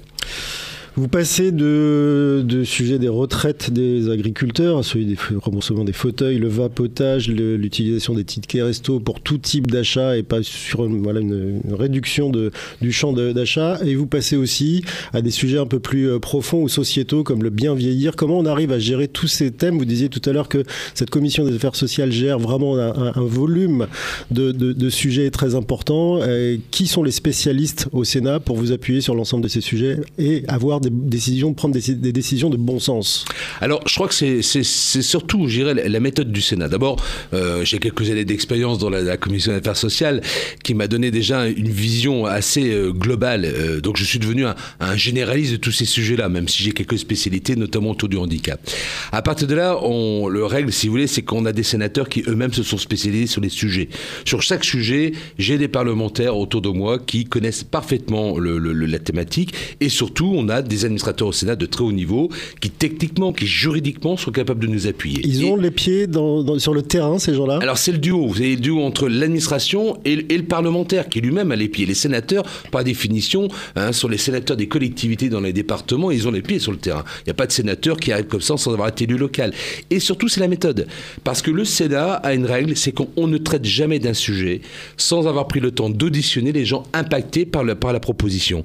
Vous 0.95 1.07
passez 1.07 1.51
de, 1.51 2.45
de 2.45 2.63
sujet 2.63 2.99
des 2.99 3.09
retraites 3.09 3.71
des 3.71 4.11
agriculteurs 4.11 4.77
à 4.77 4.83
celui 4.83 5.05
des 5.07 5.17
remboursements 5.41 5.85
des 5.85 5.91
fauteuils, 5.91 6.37
le 6.37 6.47
vapotage, 6.47 7.29
l'utilisation 7.29 8.13
des 8.13 8.23
tickets 8.23 8.61
resto 8.63 8.99
pour 8.99 9.19
tout 9.19 9.39
type 9.39 9.71
d'achat 9.71 10.15
et 10.17 10.21
pas 10.21 10.43
sur 10.43 10.85
une, 10.85 11.01
voilà, 11.01 11.19
une, 11.19 11.61
réduction 11.71 12.29
de, 12.29 12.51
du 12.79 12.91
champ 12.91 13.11
d'achat. 13.11 13.79
Et 13.83 13.95
vous 13.95 14.05
passez 14.05 14.35
aussi 14.35 14.83
à 15.13 15.23
des 15.23 15.31
sujets 15.31 15.57
un 15.57 15.65
peu 15.65 15.79
plus 15.79 16.11
euh, 16.11 16.19
profonds 16.19 16.61
ou 16.61 16.69
sociétaux 16.69 17.23
comme 17.23 17.41
le 17.41 17.49
bien 17.49 17.73
vieillir. 17.73 18.15
Comment 18.15 18.37
on 18.37 18.45
arrive 18.45 18.71
à 18.71 18.77
gérer 18.77 19.07
tous 19.07 19.27
ces 19.27 19.49
thèmes? 19.49 19.79
Vous 19.79 19.85
disiez 19.85 20.09
tout 20.09 20.21
à 20.29 20.31
l'heure 20.31 20.47
que 20.47 20.63
cette 20.93 21.09
commission 21.09 21.43
des 21.43 21.55
affaires 21.55 21.75
sociales 21.75 22.11
gère 22.11 22.37
vraiment 22.37 22.77
un, 22.77 23.13
un, 23.15 23.25
volume 23.25 23.87
de, 24.29 24.51
de, 24.51 24.73
de, 24.73 24.89
sujets 24.91 25.31
très 25.31 25.55
importants. 25.55 26.19
qui 26.69 26.85
sont 26.85 27.01
les 27.01 27.09
spécialistes 27.09 27.87
au 27.93 28.03
Sénat 28.03 28.39
pour 28.39 28.57
vous 28.57 28.71
appuyer 28.71 29.01
sur 29.01 29.15
l'ensemble 29.15 29.41
de 29.41 29.47
ces 29.47 29.61
sujets 29.61 29.97
et 30.19 30.43
avoir 30.47 30.82
des 30.83 30.89
décisions, 30.91 31.53
prendre 31.53 31.73
des, 31.73 32.11
décisions 32.11 32.49
de 32.49 32.57
bon 32.57 32.79
sens 32.79 33.25
Alors, 33.61 33.81
je 33.87 33.93
crois 33.95 34.07
que 34.07 34.13
c'est 34.13 34.63
surtout, 34.63 35.47
je 35.47 35.59
dirais, 35.59 35.89
la 35.89 35.99
méthode 35.99 36.31
du 36.31 36.41
Sénat. 36.41 36.67
D'abord, 36.67 36.97
euh, 37.33 37.63
j'ai 37.65 37.79
quelques 37.79 38.09
années 38.09 38.25
d'expérience 38.25 38.77
dans 38.77 38.89
la, 38.89 39.17
commission 39.17 39.51
des 39.51 39.59
affaires 39.59 39.77
sociales 39.77 40.21
qui 40.63 40.73
m'a 40.73 40.87
donné 40.87 41.11
déjà 41.11 41.47
une 41.47 41.69
vision 41.69 42.25
assez 42.25 42.71
euh, 42.71 42.91
globale. 42.91 43.45
Euh, 43.45 43.81
donc, 43.81 43.97
je 43.97 44.03
suis 44.03 44.19
devenu 44.19 44.45
un, 44.45 44.55
généraliste 44.95 45.53
de 45.53 45.57
tous 45.57 45.71
ces 45.71 45.85
sujets-là, 45.85 46.29
même 46.29 46.47
si 46.47 46.63
j'ai 46.63 46.71
quelques 46.71 46.97
spécialités, 46.97 47.55
notamment 47.55 47.91
autour 47.91 48.09
du 48.09 48.17
handicap. 48.17 48.59
À 49.11 49.21
partir 49.21 49.47
de 49.47 49.55
là, 49.55 49.77
le 49.83 50.45
règle, 50.45 50.71
si 50.71 50.87
vous 50.87 50.93
voulez, 50.93 51.07
c'est 51.07 51.21
qu'on 51.21 51.45
a 51.45 51.51
des 51.51 51.63
sénateurs 51.63 52.09
qui 52.09 52.23
eux-mêmes 52.27 52.53
se 52.53 52.63
sont 52.63 52.77
spécialisés 52.77 53.27
sur 53.27 53.41
les 53.41 53.49
sujets. 53.49 53.89
Sur 54.25 54.41
chaque 54.41 54.63
sujet, 54.63 55.13
j'ai 55.37 55.57
des 55.57 55.67
parlementaires 55.67 56.37
autour 56.37 56.61
de 56.61 56.69
moi 56.69 56.99
qui 56.99 57.25
connaissent 57.25 57.63
parfaitement 57.63 58.37
la 58.39 58.99
thématique 58.99 59.53
et 59.79 59.89
surtout, 59.89 60.31
on 60.35 60.49
a 60.49 60.61
des 60.61 60.72
des 60.73 60.85
administrateurs 60.85 61.27
au 61.27 61.31
Sénat 61.31 61.55
de 61.55 61.65
très 61.65 61.83
haut 61.83 61.91
niveau 61.91 62.29
qui 62.59 62.69
techniquement, 62.69 63.33
qui 63.33 63.47
juridiquement 63.47 64.17
sont 64.17 64.31
capables 64.31 64.59
de 64.59 64.67
nous 64.67 64.87
appuyer. 64.87 65.21
Ils 65.23 65.45
ont 65.45 65.55
les 65.55 65.71
pieds 65.71 66.07
dans, 66.07 66.59
sur 66.59 66.73
le 66.73 66.81
terrain, 66.81 67.19
ces 67.19 67.33
gens-là? 67.33 67.59
Alors 67.61 67.77
c'est 67.77 67.91
le 67.91 67.97
duo, 67.97 68.27
vous 68.27 68.37
avez 68.37 68.55
le 68.55 68.61
duo 68.61 68.81
entre 68.81 69.07
l'administration 69.07 69.97
et, 70.05 70.15
le 70.15 70.43
parlementaire 70.43 71.09
qui 71.09 71.21
lui-même 71.21 71.51
a 71.51 71.55
les 71.55 71.69
pieds. 71.69 71.85
Les 71.85 71.93
sénateurs, 71.93 72.43
par 72.71 72.83
définition, 72.83 73.47
hein, 73.75 73.91
sont 73.91 74.07
les 74.07 74.17
sénateurs 74.17 74.57
des 74.57 74.67
collectivités 74.67 75.29
dans 75.29 75.39
les 75.39 75.53
départements, 75.53 76.11
ils 76.11 76.27
ont 76.27 76.31
les 76.31 76.41
pieds 76.41 76.59
sur 76.59 76.71
le 76.71 76.77
terrain. 76.77 77.03
Il 77.19 77.23
n'y 77.27 77.31
a 77.31 77.35
pas 77.35 77.47
de 77.47 77.51
sénateur 77.51 77.97
qui 77.97 78.11
arrive 78.11 78.25
comme 78.25 78.41
ça 78.41 78.57
sans 78.57 78.73
avoir 78.73 78.89
été 78.89 79.03
élu 79.05 79.17
local. 79.17 79.53
Et 79.89 79.99
surtout, 79.99 80.27
c'est 80.27 80.41
la 80.41 80.47
méthode. 80.47 80.87
Parce 81.23 81.41
que 81.41 81.51
le 81.51 81.65
Sénat 81.65 82.13
a 82.13 82.33
une 82.33 82.45
règle, 82.45 82.75
c'est 82.75 82.91
qu'on 82.91 83.27
ne 83.27 83.37
traite 83.37 83.65
jamais 83.65 83.99
d'un 83.99 84.13
sujet 84.13 84.61
sans 84.97 85.27
avoir 85.27 85.47
pris 85.47 85.59
le 85.59 85.71
temps 85.71 85.89
d'auditionner 85.89 86.51
les 86.51 86.65
gens 86.65 86.83
impactés 86.93 87.45
par, 87.45 87.63
par 87.75 87.93
la 87.93 87.99
proposition 87.99 88.63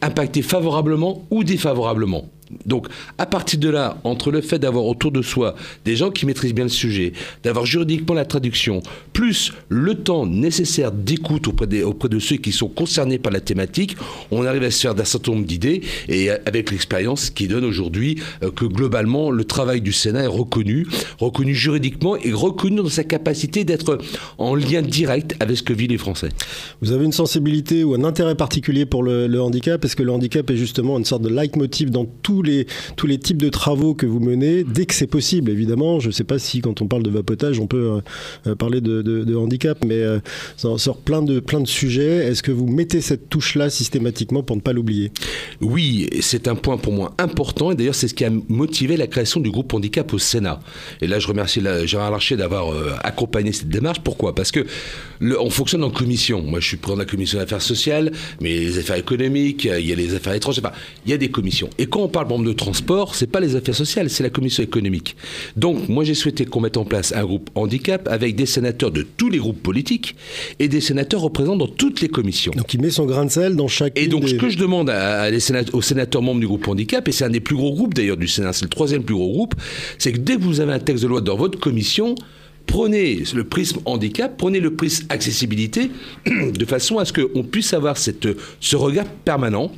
impactés 0.00 0.42
favorablement 0.42 1.26
ou 1.30 1.44
défavorablement. 1.48 2.28
Donc, 2.66 2.86
à 3.18 3.26
partir 3.26 3.58
de 3.58 3.68
là, 3.68 3.98
entre 4.04 4.30
le 4.30 4.40
fait 4.40 4.58
d'avoir 4.58 4.84
autour 4.84 5.12
de 5.12 5.22
soi 5.22 5.54
des 5.84 5.96
gens 5.96 6.10
qui 6.10 6.26
maîtrisent 6.26 6.54
bien 6.54 6.64
le 6.64 6.70
sujet, 6.70 7.12
d'avoir 7.42 7.66
juridiquement 7.66 8.14
la 8.14 8.24
traduction, 8.24 8.82
plus 9.12 9.52
le 9.68 9.94
temps 9.94 10.26
nécessaire 10.26 10.92
d'écoute 10.92 11.48
auprès, 11.48 11.82
auprès 11.82 12.08
de 12.08 12.18
ceux 12.18 12.36
qui 12.36 12.52
sont 12.52 12.68
concernés 12.68 13.18
par 13.18 13.32
la 13.32 13.40
thématique, 13.40 13.96
on 14.30 14.44
arrive 14.44 14.62
à 14.62 14.70
se 14.70 14.80
faire 14.80 14.94
d'un 14.94 15.04
certain 15.04 15.32
nombre 15.32 15.46
d'idées 15.46 15.82
et 16.08 16.30
avec 16.30 16.70
l'expérience 16.70 17.30
qui 17.30 17.48
donne 17.48 17.64
aujourd'hui 17.64 18.20
euh, 18.42 18.50
que 18.50 18.64
globalement 18.64 19.30
le 19.30 19.44
travail 19.44 19.80
du 19.80 19.92
Sénat 19.92 20.24
est 20.24 20.26
reconnu, 20.26 20.86
reconnu 21.18 21.54
juridiquement 21.54 22.16
et 22.16 22.32
reconnu 22.32 22.76
dans 22.76 22.88
sa 22.88 23.04
capacité 23.04 23.64
d'être 23.64 23.98
en 24.38 24.54
lien 24.54 24.82
direct 24.82 25.34
avec 25.40 25.56
ce 25.56 25.62
que 25.62 25.72
vivent 25.72 25.90
les 25.90 25.98
Français. 25.98 26.28
Vous 26.80 26.92
avez 26.92 27.04
une 27.04 27.12
sensibilité 27.12 27.84
ou 27.84 27.94
un 27.94 28.04
intérêt 28.04 28.34
particulier 28.34 28.86
pour 28.86 29.02
le, 29.02 29.26
le 29.26 29.42
handicap? 29.42 29.80
Parce 29.80 29.94
que 29.94 30.02
le 30.02 30.12
handicap 30.12 30.48
est 30.50 30.56
justement 30.56 30.98
une 30.98 31.04
sorte 31.04 31.22
de 31.22 31.28
leitmotiv 31.28 31.90
dans 31.90 32.04
tout 32.04 32.37
tous 32.38 32.42
les, 32.44 32.68
tous 32.94 33.08
les 33.08 33.18
types 33.18 33.42
de 33.42 33.48
travaux 33.48 33.94
que 33.94 34.06
vous 34.06 34.20
menez, 34.20 34.62
dès 34.62 34.86
que 34.86 34.94
c'est 34.94 35.08
possible, 35.08 35.50
évidemment. 35.50 35.98
Je 35.98 36.06
ne 36.06 36.12
sais 36.12 36.22
pas 36.22 36.38
si 36.38 36.60
quand 36.60 36.82
on 36.82 36.86
parle 36.86 37.02
de 37.02 37.10
vapotage, 37.10 37.58
on 37.58 37.66
peut 37.66 37.90
euh, 38.46 38.50
euh, 38.50 38.54
parler 38.54 38.80
de, 38.80 39.34
handicap, 39.34 39.84
mais 39.84 39.96
euh, 39.96 40.20
ça 40.56 40.68
sort 40.78 40.98
plein 40.98 41.20
de, 41.20 41.40
plein 41.40 41.60
de 41.60 41.66
sujets. 41.66 42.28
Est-ce 42.28 42.44
que 42.44 42.52
vous 42.52 42.68
mettez 42.68 43.00
cette 43.00 43.28
touche-là 43.28 43.70
systématiquement 43.70 44.44
pour 44.44 44.54
ne 44.54 44.60
pas 44.60 44.72
l'oublier? 44.72 45.10
Oui, 45.60 46.08
c'est 46.20 46.46
un 46.46 46.54
point 46.54 46.76
pour 46.76 46.92
moi 46.92 47.12
important, 47.18 47.72
et 47.72 47.74
d'ailleurs 47.74 47.96
c'est 47.96 48.06
ce 48.06 48.14
qui 48.14 48.24
a 48.24 48.30
motivé 48.48 48.96
la 48.96 49.08
création 49.08 49.40
du 49.40 49.50
groupe 49.50 49.74
handicap 49.74 50.12
au 50.12 50.18
Sénat. 50.18 50.60
Et 51.00 51.08
là, 51.08 51.18
je 51.18 51.26
remercie 51.26 51.60
Gérard 51.86 52.12
Larcher 52.12 52.36
d'avoir 52.36 52.72
accompagné 53.02 53.50
cette 53.52 53.68
démarche. 53.68 53.98
Pourquoi? 53.98 54.32
Parce 54.32 54.52
que 54.52 54.64
on 55.20 55.50
fonctionne 55.50 55.82
en 55.82 55.90
commission. 55.90 56.40
Moi, 56.42 56.60
je 56.60 56.68
suis 56.68 56.76
président 56.76 56.98
de 56.98 57.02
la 57.02 57.10
commission 57.10 57.38
des 57.38 57.44
affaires 57.44 57.62
sociales, 57.62 58.12
mais 58.40 58.50
les 58.50 58.78
affaires 58.78 58.96
économiques, 58.96 59.64
il 59.64 59.86
y 59.86 59.92
a 59.92 59.96
les 59.96 60.14
affaires 60.14 60.34
étrangères, 60.34 60.64
enfin, 60.64 60.76
il 61.04 61.10
y 61.10 61.14
a 61.14 61.18
des 61.18 61.30
commissions. 61.30 61.68
Et 61.78 61.86
quand 61.86 62.00
on 62.00 62.08
parle 62.08 62.27
de 62.36 62.52
transport, 62.52 63.14
c'est 63.14 63.26
pas 63.26 63.40
les 63.40 63.56
affaires 63.56 63.74
sociales, 63.74 64.10
c'est 64.10 64.22
la 64.22 64.30
commission 64.30 64.62
économique. 64.62 65.16
Donc, 65.56 65.88
moi, 65.88 66.04
j'ai 66.04 66.14
souhaité 66.14 66.44
qu'on 66.44 66.60
mette 66.60 66.76
en 66.76 66.84
place 66.84 67.12
un 67.14 67.24
groupe 67.24 67.50
handicap 67.54 68.06
avec 68.08 68.36
des 68.36 68.46
sénateurs 68.46 68.90
de 68.90 69.06
tous 69.16 69.30
les 69.30 69.38
groupes 69.38 69.62
politiques 69.62 70.14
et 70.58 70.68
des 70.68 70.80
sénateurs 70.80 71.22
représentant 71.22 71.56
dans 71.56 71.68
toutes 71.68 72.00
les 72.00 72.08
commissions. 72.08 72.52
Donc, 72.54 72.74
il 72.74 72.80
met 72.80 72.90
son 72.90 73.06
grain 73.06 73.24
de 73.24 73.30
sel 73.30 73.56
dans 73.56 73.68
chaque. 73.68 73.98
Et 73.98 74.08
donc, 74.08 74.28
ce 74.28 74.34
que 74.34 74.50
je 74.50 74.58
demande 74.58 74.90
à, 74.90 75.30
aux 75.72 75.82
sénateurs 75.82 76.22
membres 76.22 76.40
du 76.40 76.46
groupe 76.46 76.68
handicap, 76.68 77.08
et 77.08 77.12
c'est 77.12 77.24
un 77.24 77.30
des 77.30 77.40
plus 77.40 77.56
gros 77.56 77.72
groupes 77.72 77.94
d'ailleurs 77.94 78.16
du 78.16 78.28
Sénat, 78.28 78.52
c'est 78.52 78.64
le 78.64 78.70
troisième 78.70 79.02
plus 79.02 79.14
gros 79.14 79.30
groupe, 79.30 79.54
c'est 79.98 80.12
que 80.12 80.18
dès 80.18 80.36
que 80.36 80.42
vous 80.42 80.60
avez 80.60 80.72
un 80.72 80.78
texte 80.78 81.02
de 81.02 81.08
loi 81.08 81.20
dans 81.20 81.36
votre 81.36 81.58
commission, 81.58 82.14
prenez 82.66 83.22
le 83.34 83.44
prisme 83.44 83.80
handicap, 83.84 84.34
prenez 84.36 84.60
le 84.60 84.74
prisme 84.74 85.06
accessibilité, 85.08 85.90
de 86.26 86.64
façon 86.64 86.98
à 86.98 87.04
ce 87.04 87.12
qu'on 87.12 87.42
puisse 87.42 87.72
avoir 87.72 87.96
cette, 87.96 88.28
ce 88.60 88.76
regard 88.76 89.06
permanent 89.24 89.72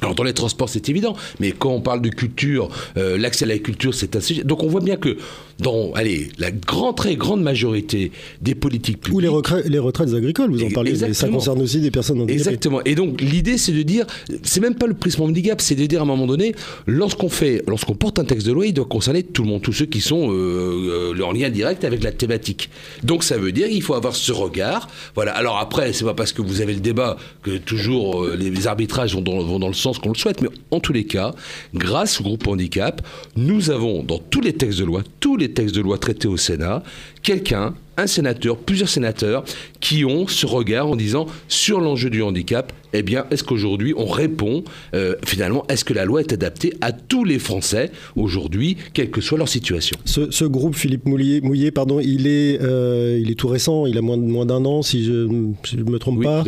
Alors 0.00 0.14
dans 0.14 0.22
les 0.22 0.32
transports, 0.32 0.68
c'est 0.68 0.88
évident, 0.88 1.16
mais 1.40 1.52
quand 1.52 1.70
on 1.70 1.80
parle 1.80 2.00
de 2.00 2.08
culture, 2.08 2.68
euh, 2.96 3.18
l'accès 3.18 3.44
à 3.44 3.48
la 3.48 3.58
culture, 3.58 3.94
c'est 3.94 4.14
un 4.14 4.20
sujet. 4.20 4.44
Donc 4.44 4.62
on 4.62 4.68
voit 4.68 4.80
bien 4.80 4.96
que 4.96 5.16
dans, 5.58 5.92
allez, 5.94 6.28
la 6.38 6.52
grande, 6.52 6.96
très 6.96 7.16
grande 7.16 7.42
majorité 7.42 8.12
des 8.40 8.54
politiques 8.54 9.00
publiques... 9.00 9.16
Ou 9.16 9.20
les, 9.20 9.28
retraites, 9.28 9.68
les 9.68 9.80
retraites 9.80 10.14
agricoles, 10.14 10.50
vous 10.52 10.62
en 10.62 10.70
parlez, 10.70 10.94
ça 11.12 11.28
concerne 11.28 11.60
aussi 11.60 11.80
des 11.80 11.90
personnes 11.90 12.20
handicapées. 12.20 12.38
Exactement. 12.38 12.80
Et 12.84 12.94
donc 12.94 13.20
l'idée, 13.20 13.58
c'est 13.58 13.72
de 13.72 13.82
dire, 13.82 14.06
c'est 14.44 14.60
même 14.60 14.76
pas 14.76 14.86
le 14.86 14.94
prisme 14.94 15.22
handicap, 15.22 15.60
c'est 15.60 15.74
de 15.74 15.84
dire 15.86 16.00
à 16.00 16.02
un 16.04 16.06
moment 16.06 16.26
donné, 16.26 16.54
lorsqu'on 16.86 17.28
fait, 17.28 17.64
lorsqu'on 17.66 17.94
porte 17.94 18.20
un 18.20 18.24
texte 18.24 18.46
de 18.46 18.52
loi, 18.52 18.66
il 18.66 18.74
doit 18.74 18.84
concerner 18.84 19.24
tout 19.24 19.42
le 19.42 19.48
monde, 19.48 19.62
tous 19.62 19.72
ceux 19.72 19.86
qui 19.86 20.00
sont 20.00 20.30
euh, 20.30 21.14
euh, 21.16 21.22
en 21.22 21.32
lien 21.32 21.50
direct 21.50 21.84
avec 21.84 22.04
la 22.04 22.12
thématique. 22.12 22.70
Donc 23.02 23.24
ça 23.24 23.36
veut 23.36 23.50
dire 23.50 23.68
qu'il 23.68 23.82
faut 23.82 23.94
avoir 23.94 24.14
ce 24.14 24.30
regard. 24.30 24.88
Voilà. 25.16 25.32
Alors 25.32 25.58
après, 25.58 25.92
c'est 25.92 26.04
pas 26.04 26.14
parce 26.14 26.32
que 26.32 26.40
vous 26.40 26.60
avez 26.60 26.74
le 26.74 26.80
débat 26.80 27.16
que 27.42 27.56
toujours 27.58 28.24
les 28.26 28.66
arbitrages 28.68 29.14
vont 29.14 29.22
dans, 29.22 29.42
vont 29.42 29.58
dans 29.58 29.68
le 29.68 29.74
sens 29.74 29.87
qu'on 29.96 30.10
le 30.10 30.14
souhaite, 30.14 30.42
mais 30.42 30.48
en 30.70 30.80
tous 30.80 30.92
les 30.92 31.04
cas, 31.04 31.34
grâce 31.74 32.20
au 32.20 32.24
groupe 32.24 32.46
handicap, 32.46 33.00
nous 33.36 33.70
avons 33.70 34.02
dans 34.02 34.18
tous 34.18 34.40
les 34.40 34.52
textes 34.52 34.78
de 34.78 34.84
loi, 34.84 35.02
tous 35.20 35.36
les 35.36 35.52
textes 35.52 35.74
de 35.74 35.80
loi 35.80 35.96
traités 35.98 36.28
au 36.28 36.36
Sénat, 36.36 36.82
quelqu'un 37.28 37.74
un 37.98 38.06
sénateur, 38.06 38.56
plusieurs 38.56 38.88
sénateurs, 38.88 39.44
qui 39.80 40.04
ont 40.04 40.26
ce 40.28 40.46
regard 40.46 40.86
en 40.86 40.96
disant 40.96 41.26
sur 41.48 41.80
l'enjeu 41.80 42.10
du 42.10 42.22
handicap, 42.22 42.72
eh 42.94 43.02
bien, 43.02 43.26
est-ce 43.30 43.44
qu'aujourd'hui 43.44 43.92
on 43.96 44.06
répond 44.06 44.64
euh, 44.94 45.14
finalement, 45.26 45.66
est-ce 45.68 45.84
que 45.84 45.92
la 45.92 46.06
loi 46.06 46.20
est 46.20 46.32
adaptée 46.32 46.72
à 46.80 46.92
tous 46.92 47.24
les 47.24 47.38
Français 47.38 47.90
aujourd'hui, 48.16 48.78
quelle 48.94 49.10
que 49.10 49.20
soit 49.20 49.36
leur 49.36 49.48
situation? 49.48 49.98
Ce, 50.06 50.44
groupe 50.44 50.76
Philippe 50.76 51.06
Mouillé, 51.06 51.40
Mouillé, 51.42 51.70
pardon, 51.70 52.00
il 52.00 52.26
est, 52.26 52.58
euh, 52.62 53.18
il 53.20 53.30
est 53.30 53.34
tout 53.34 53.48
récent, 53.48 53.84
il 53.84 53.98
a 53.98 54.00
moins, 54.00 54.16
moins 54.16 54.46
d'un 54.46 54.64
an, 54.64 54.80
si 54.82 55.04
je 55.04 55.12
ne 55.12 55.90
me 55.90 55.98
trompe 55.98 56.22
pas. 56.22 56.44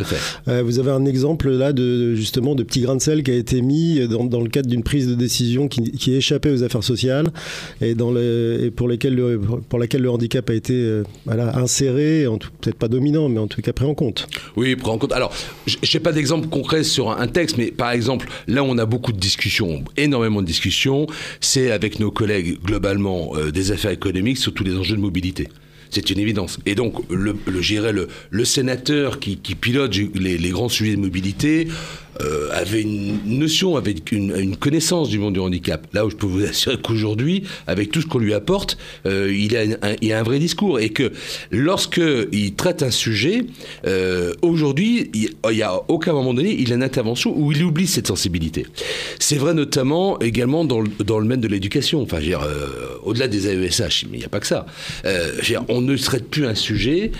Euh, 0.47 0.63
vous 0.63 0.79
avez 0.79 0.89
un 0.89 1.05
exemple 1.05 1.51
là 1.51 1.73
de 1.73 2.15
justement 2.15 2.55
de 2.55 2.63
petit 2.63 2.81
grain 2.81 2.95
de 2.95 3.01
sel 3.01 3.21
qui 3.21 3.31
a 3.31 3.35
été 3.35 3.61
mis 3.61 4.07
dans, 4.07 4.23
dans 4.23 4.41
le 4.41 4.49
cadre 4.49 4.69
d'une 4.69 4.83
prise 4.83 5.07
de 5.07 5.15
décision 5.15 5.67
qui, 5.67 5.91
qui 5.91 6.15
échappait 6.15 6.51
aux 6.51 6.63
affaires 6.63 6.83
sociales 6.83 7.27
et, 7.81 7.93
dans 7.93 8.11
le, 8.11 8.59
et 8.63 8.71
pour, 8.71 8.87
lesquelles 8.87 9.15
le, 9.15 9.39
pour 9.69 9.77
laquelle 9.77 10.01
le 10.01 10.09
handicap 10.09 10.49
a 10.49 10.53
été 10.53 10.70
inséré, 11.27 12.25
peut-être 12.61 12.77
pas 12.77 12.87
dominant, 12.87 13.29
mais 13.29 13.39
en 13.39 13.47
tout 13.47 13.61
cas 13.61 13.73
pris 13.73 13.85
en 13.85 13.93
compte. 13.93 14.27
Oui, 14.55 14.75
pris 14.75 14.89
en 14.89 14.97
compte. 14.97 15.13
Alors, 15.13 15.33
je 15.65 15.75
n'ai 15.81 15.99
pas 15.99 16.11
d'exemple 16.11 16.47
concret 16.47 16.83
sur 16.83 17.11
un 17.11 17.27
texte, 17.27 17.57
mais 17.57 17.71
par 17.71 17.91
exemple, 17.91 18.29
là 18.47 18.63
où 18.63 18.67
on 18.67 18.77
a 18.77 18.85
beaucoup 18.85 19.11
de 19.11 19.19
discussions, 19.19 19.83
énormément 19.97 20.41
de 20.41 20.47
discussions, 20.47 21.07
c'est 21.39 21.71
avec 21.71 21.99
nos 21.99 22.11
collègues 22.11 22.59
globalement 22.63 23.31
euh, 23.35 23.51
des 23.51 23.71
affaires 23.71 23.91
économiques 23.91 24.37
sur 24.37 24.53
tous 24.53 24.63
les 24.63 24.75
enjeux 24.75 24.95
de 24.95 25.01
mobilité. 25.01 25.47
C'est 25.91 26.09
une 26.09 26.19
évidence. 26.19 26.57
Et 26.65 26.73
donc, 26.73 26.95
le, 27.09 27.35
le, 27.47 28.07
le, 28.29 28.45
sénateur 28.45 29.19
qui, 29.19 29.35
pilote 29.35 29.93
les, 30.15 30.49
grands 30.49 30.69
sujets 30.69 30.95
de 30.95 31.01
mobilité 31.01 31.67
euh, 32.21 32.49
avait 32.51 32.81
une 32.81 33.19
notion, 33.25 33.75
avait 33.75 33.95
une, 34.11 34.55
connaissance 34.55 35.09
du 35.09 35.19
monde 35.19 35.33
du 35.33 35.39
handicap. 35.39 35.87
Là 35.93 36.05
où 36.05 36.09
je 36.09 36.15
peux 36.15 36.27
vous 36.27 36.43
assurer 36.43 36.77
qu'aujourd'hui, 36.81 37.43
avec 37.67 37.91
tout 37.91 38.01
ce 38.01 38.07
qu'on 38.07 38.19
lui 38.19 38.33
apporte, 38.33 38.77
euh, 39.05 39.33
il, 39.33 39.55
a 39.55 39.61
un, 39.61 40.09
a 40.11 40.19
un, 40.19 40.23
vrai 40.23 40.39
discours. 40.39 40.79
Et 40.79 40.89
que 40.89 41.11
lorsque 41.51 42.01
il 42.31 42.53
traite 42.55 42.83
un 42.83 42.91
sujet, 42.91 43.43
euh, 43.85 44.33
aujourd'hui, 44.41 45.09
il 45.13 45.29
n'y 45.51 45.61
a 45.61 45.81
aucun 45.87 46.13
moment 46.13 46.33
donné, 46.33 46.55
il 46.57 46.71
a 46.71 46.75
une 46.75 46.83
intervention 46.83 47.33
où 47.37 47.51
il 47.51 47.63
oublie 47.63 47.87
cette 47.87 48.07
sensibilité. 48.07 48.65
C'est 49.19 49.37
vrai 49.37 49.53
notamment 49.53 50.19
également 50.19 50.65
dans 50.65 50.81
le, 50.81 50.89
dans 51.03 51.21
domaine 51.21 51.41
de 51.41 51.47
l'éducation. 51.47 52.01
Enfin, 52.01 52.19
euh, 52.21 52.67
au-delà 53.03 53.27
des 53.27 53.47
AESH, 53.47 54.05
mais 54.09 54.17
il 54.17 54.19
n'y 54.19 54.25
a 54.25 54.29
pas 54.29 54.39
que 54.39 54.47
ça. 54.47 54.65
Euh, 55.05 55.31
on 55.69 55.81
ne 55.81 55.95
traite 55.97 56.29
plus 56.29 56.45
un 56.45 56.55
sujet 56.55 57.11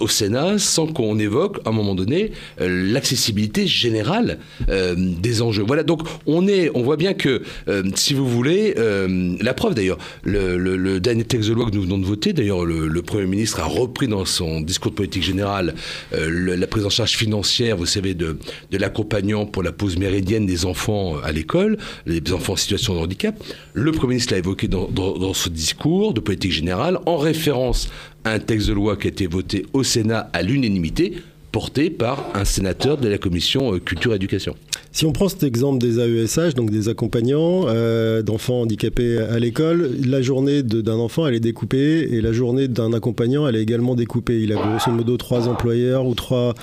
au 0.00 0.08
Sénat 0.08 0.58
sans 0.58 0.86
qu'on 0.86 1.18
évoque, 1.18 1.58
à 1.64 1.70
un 1.70 1.72
moment 1.72 1.94
donné, 1.94 2.32
l'accessibilité 2.58 3.66
générale 3.66 4.29
euh, 4.68 4.94
des 4.96 5.42
enjeux. 5.42 5.64
Voilà, 5.66 5.82
donc 5.82 6.02
on 6.26 6.82
voit 6.82 6.96
bien 6.96 7.14
que, 7.14 7.42
euh, 7.68 7.82
si 7.94 8.14
vous 8.14 8.28
voulez, 8.28 8.74
euh, 8.78 9.36
la 9.40 9.54
preuve 9.54 9.74
d'ailleurs, 9.74 9.98
le, 10.24 10.98
dernier 11.00 11.24
texte 11.24 11.48
de 11.48 11.54
loi 11.54 11.66
que 11.70 11.74
nous 11.74 11.82
venons 11.82 11.98
de 11.98 12.04
voter, 12.04 12.32
d'ailleurs 12.32 12.64
le, 12.64 13.00
Premier 13.00 13.26
ministre 13.26 13.60
a 13.60 13.64
repris 13.64 14.06
dans 14.08 14.24
son 14.24 14.60
discours 14.60 14.92
de 14.92 14.96
politique 14.96 15.22
générale 15.22 15.74
la 16.12 16.66
prise 16.66 16.84
en 16.84 16.90
charge 16.90 17.12
financière, 17.12 17.76
vous 17.76 17.86
savez, 17.86 18.14
de, 18.14 18.38
de 18.70 18.78
l'accompagnant 18.78 19.46
pour 19.46 19.62
la 19.62 19.72
pause 19.72 19.96
méridienne 19.96 20.46
des 20.46 20.64
enfants 20.66 21.16
à 21.24 21.32
l'école, 21.32 21.78
les 22.06 22.20
enfants 22.32 22.52
en 22.52 22.56
situation 22.56 22.94
de 22.94 23.00
handicap. 23.00 23.34
Le 23.72 23.90
Premier 23.90 24.10
ministre 24.10 24.34
l'a 24.34 24.38
évoqué 24.38 24.68
dans, 24.68 24.88
dans, 24.88 25.32
discours 25.50 26.14
de 26.14 26.20
politique 26.20 26.52
générale 26.52 26.98
en 27.06 27.16
référence 27.16 27.90
à 28.24 28.32
un 28.32 28.38
texte 28.38 28.68
de 28.68 28.72
loi 28.72 28.96
qui 28.96 29.06
a 29.06 29.10
été 29.10 29.26
voté 29.26 29.66
au 29.72 29.82
Sénat 29.82 30.28
à 30.32 30.42
l'unanimité 30.42 31.14
porté 31.52 31.90
par 31.90 32.24
un 32.34 32.44
sénateur 32.44 32.96
de 32.96 33.08
la 33.08 33.18
commission 33.18 33.74
euh, 33.74 33.78
culture 33.78 34.12
et 34.12 34.16
éducation. 34.16 34.56
Si 34.92 35.06
on 35.06 35.12
prend 35.12 35.28
cet 35.28 35.44
exemple 35.44 35.78
des 35.78 36.00
AESH, 36.00 36.54
donc 36.54 36.70
des 36.70 36.88
accompagnants 36.88 37.66
euh, 37.68 38.22
d'enfants 38.22 38.62
handicapés 38.62 39.18
à 39.18 39.38
l'école, 39.38 39.88
la 40.04 40.20
journée 40.20 40.64
d'un 40.64 40.98
enfant, 40.98 41.28
elle 41.28 41.34
est 41.34 41.40
découpée 41.40 42.08
et 42.10 42.20
la 42.20 42.32
journée 42.32 42.66
d'un 42.66 42.92
accompagnant, 42.92 43.46
elle 43.46 43.54
est 43.54 43.62
également 43.62 43.94
découpée. 43.94 44.40
Il 44.42 44.52
a 44.52 44.56
grosso 44.56 44.90
modo 44.90 45.16
trois 45.16 45.48
employeurs 45.48 46.06
ou 46.06 46.14
trois, 46.14 46.54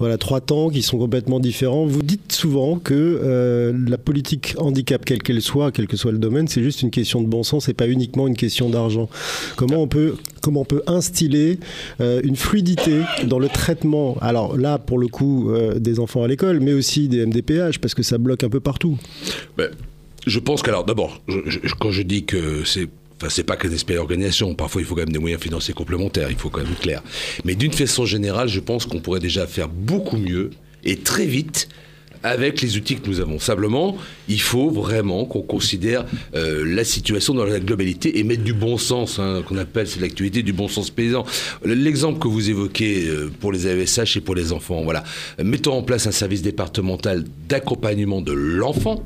voilà, 0.00 0.18
trois 0.18 0.40
temps 0.40 0.68
qui 0.68 0.82
sont 0.82 0.98
complètement 0.98 1.38
différents. 1.38 1.86
Vous 1.86 2.02
dites 2.02 2.32
souvent 2.32 2.76
que 2.78 2.94
euh, 2.94 3.72
la 3.88 3.98
politique 3.98 4.56
handicap, 4.58 5.04
quelle 5.04 5.22
qu'elle 5.22 5.40
soit, 5.40 5.70
quel 5.70 5.86
que 5.86 5.96
soit 5.96 6.12
le 6.12 6.18
domaine, 6.18 6.48
c'est 6.48 6.64
juste 6.64 6.82
une 6.82 6.90
question 6.90 7.22
de 7.22 7.28
bon 7.28 7.44
sens 7.44 7.68
et 7.68 7.74
pas 7.74 7.86
uniquement 7.86 8.26
une 8.26 8.36
question 8.36 8.68
d'argent. 8.68 9.08
Comment 9.54 9.80
on 9.80 9.88
peut 9.88 10.14
comment 10.46 10.60
on 10.60 10.64
peut 10.64 10.82
instiller 10.86 11.58
euh, 12.00 12.20
une 12.22 12.36
fluidité 12.36 13.00
dans 13.24 13.40
le 13.40 13.48
traitement 13.48 14.16
Alors 14.20 14.56
là, 14.56 14.78
pour 14.78 14.96
le 14.96 15.08
coup, 15.08 15.50
euh, 15.50 15.80
des 15.80 15.98
enfants 15.98 16.22
à 16.22 16.28
l'école, 16.28 16.60
mais 16.60 16.72
aussi 16.72 17.08
des 17.08 17.26
MDPH, 17.26 17.75
parce 17.78 17.94
que 17.94 18.02
ça 18.02 18.18
bloque 18.18 18.44
un 18.44 18.48
peu 18.48 18.60
partout. 18.60 18.98
Ben, 19.56 19.70
je 20.26 20.38
pense 20.38 20.62
qu'alors, 20.62 20.84
d'abord, 20.84 21.22
quand 21.78 21.90
je 21.90 22.02
dis 22.02 22.24
que 22.24 22.64
c'est 22.64 22.88
Enfin, 23.18 23.30
c'est 23.30 23.44
pas 23.44 23.56
que 23.56 23.66
des 23.66 23.96
organisations. 23.96 24.54
Parfois, 24.54 24.82
il 24.82 24.84
faut 24.84 24.94
quand 24.94 25.00
même 25.00 25.12
des 25.12 25.18
moyens 25.18 25.42
financiers 25.42 25.72
complémentaires. 25.72 26.30
Il 26.30 26.36
faut 26.36 26.50
quand 26.50 26.60
même 26.60 26.72
être 26.72 26.80
clair. 26.80 27.02
Mais 27.44 27.54
d'une 27.54 27.72
façon 27.72 28.04
générale, 28.04 28.48
je 28.48 28.60
pense 28.60 28.84
qu'on 28.84 29.00
pourrait 29.00 29.20
déjà 29.20 29.46
faire 29.46 29.68
beaucoup 29.68 30.18
mieux 30.18 30.50
et 30.84 30.96
très 30.98 31.24
vite 31.24 31.68
avec 32.22 32.60
les 32.60 32.76
outils 32.76 32.96
que 32.96 33.08
nous 33.08 33.20
avons. 33.20 33.38
Simplement, 33.38 33.96
il 34.28 34.40
faut 34.40 34.70
vraiment 34.70 35.24
qu'on 35.24 35.42
considère 35.42 36.04
euh, 36.34 36.64
la 36.66 36.84
situation 36.84 37.34
dans 37.34 37.44
la 37.44 37.60
globalité 37.60 38.18
et 38.18 38.24
mettre 38.24 38.42
du 38.42 38.52
bon 38.52 38.78
sens, 38.78 39.18
hein, 39.18 39.42
qu'on 39.46 39.56
appelle 39.56 39.86
c'est 39.86 40.00
l'activité 40.00 40.42
du 40.42 40.52
bon 40.52 40.68
sens 40.68 40.90
paysan. 40.90 41.24
L'exemple 41.64 42.18
que 42.18 42.28
vous 42.28 42.50
évoquez 42.50 43.06
euh, 43.06 43.30
pour 43.40 43.52
les 43.52 43.66
AESH 43.66 44.16
et 44.16 44.20
pour 44.20 44.34
les 44.34 44.52
enfants, 44.52 44.82
voilà. 44.82 45.04
Mettons 45.42 45.74
en 45.74 45.82
place 45.82 46.06
un 46.06 46.12
service 46.12 46.42
départemental 46.42 47.24
d'accompagnement 47.48 48.20
de 48.20 48.32
l'enfant 48.32 49.02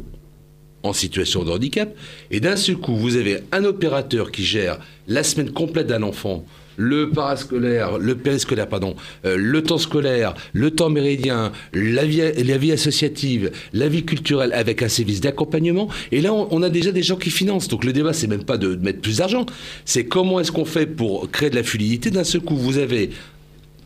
en 0.83 0.93
situation 0.93 1.45
de 1.45 1.51
handicap, 1.51 1.95
et 2.31 2.41
d'un 2.41 2.57
seul 2.57 2.77
coup, 2.77 2.97
vous 2.97 3.17
avez 3.17 3.41
un 3.53 3.65
opérateur 3.65 4.33
qui 4.33 4.45
gère 4.45 4.79
la 5.09 5.23
semaine 5.23 5.51
complète 5.51 5.87
d'un 5.87 6.03
enfant 6.03 6.45
le 6.81 7.11
parascolaire, 7.11 7.99
le 7.99 8.15
périscolaire, 8.15 8.67
pardon, 8.67 8.97
euh, 9.27 9.37
le 9.37 9.63
temps 9.63 9.77
scolaire, 9.77 10.35
le 10.55 10.71
temps 10.71 10.89
méridien, 10.89 11.53
la 11.75 12.07
vie, 12.07 12.73
associative, 12.73 13.51
la 13.75 13.87
vie 13.87 14.03
culturelle 14.03 14.55
avec 14.55 14.83
un 14.83 14.89
service 14.89 15.21
d'accompagnement. 15.21 15.89
Et 16.11 16.23
là, 16.23 16.33
on, 16.33 16.63
a 16.63 16.71
déjà 16.71 16.91
des 16.91 17.03
gens 17.03 17.17
qui 17.17 17.31
financent. 17.31 17.69
Donc 17.69 17.85
le 17.85 17.93
débat, 17.93 18.15
c'est 18.15 18.29
même 18.29 18.45
pas 18.45 18.57
de 18.57 18.77
mettre 18.77 19.03
plus 19.03 19.19
d'argent, 19.19 19.45
c'est 19.85 20.07
comment 20.07 20.41
est-ce 20.41 20.53
qu'on 20.53 20.65
fait 20.65 20.87
pour 20.87 21.31
créer 21.31 21.51
de 21.51 21.57
la 21.57 21.63
fluidité. 21.63 22.11
D'un 22.11 22.25
seul 22.25 22.41
coup, 22.41 22.57
vous 22.57 22.79
avez 22.79 23.11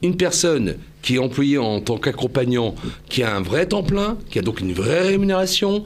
une 0.02 0.16
personne 0.16 0.76
qui 1.02 1.16
est 1.16 1.18
employée 1.18 1.58
en 1.58 1.80
tant 1.80 1.98
qu'accompagnant, 1.98 2.76
qui 3.08 3.24
a 3.24 3.34
un 3.34 3.42
vrai 3.42 3.66
temps 3.66 3.82
plein, 3.82 4.18
qui 4.30 4.38
a 4.38 4.42
donc 4.42 4.60
une 4.60 4.72
vraie 4.72 5.02
rémunération, 5.02 5.82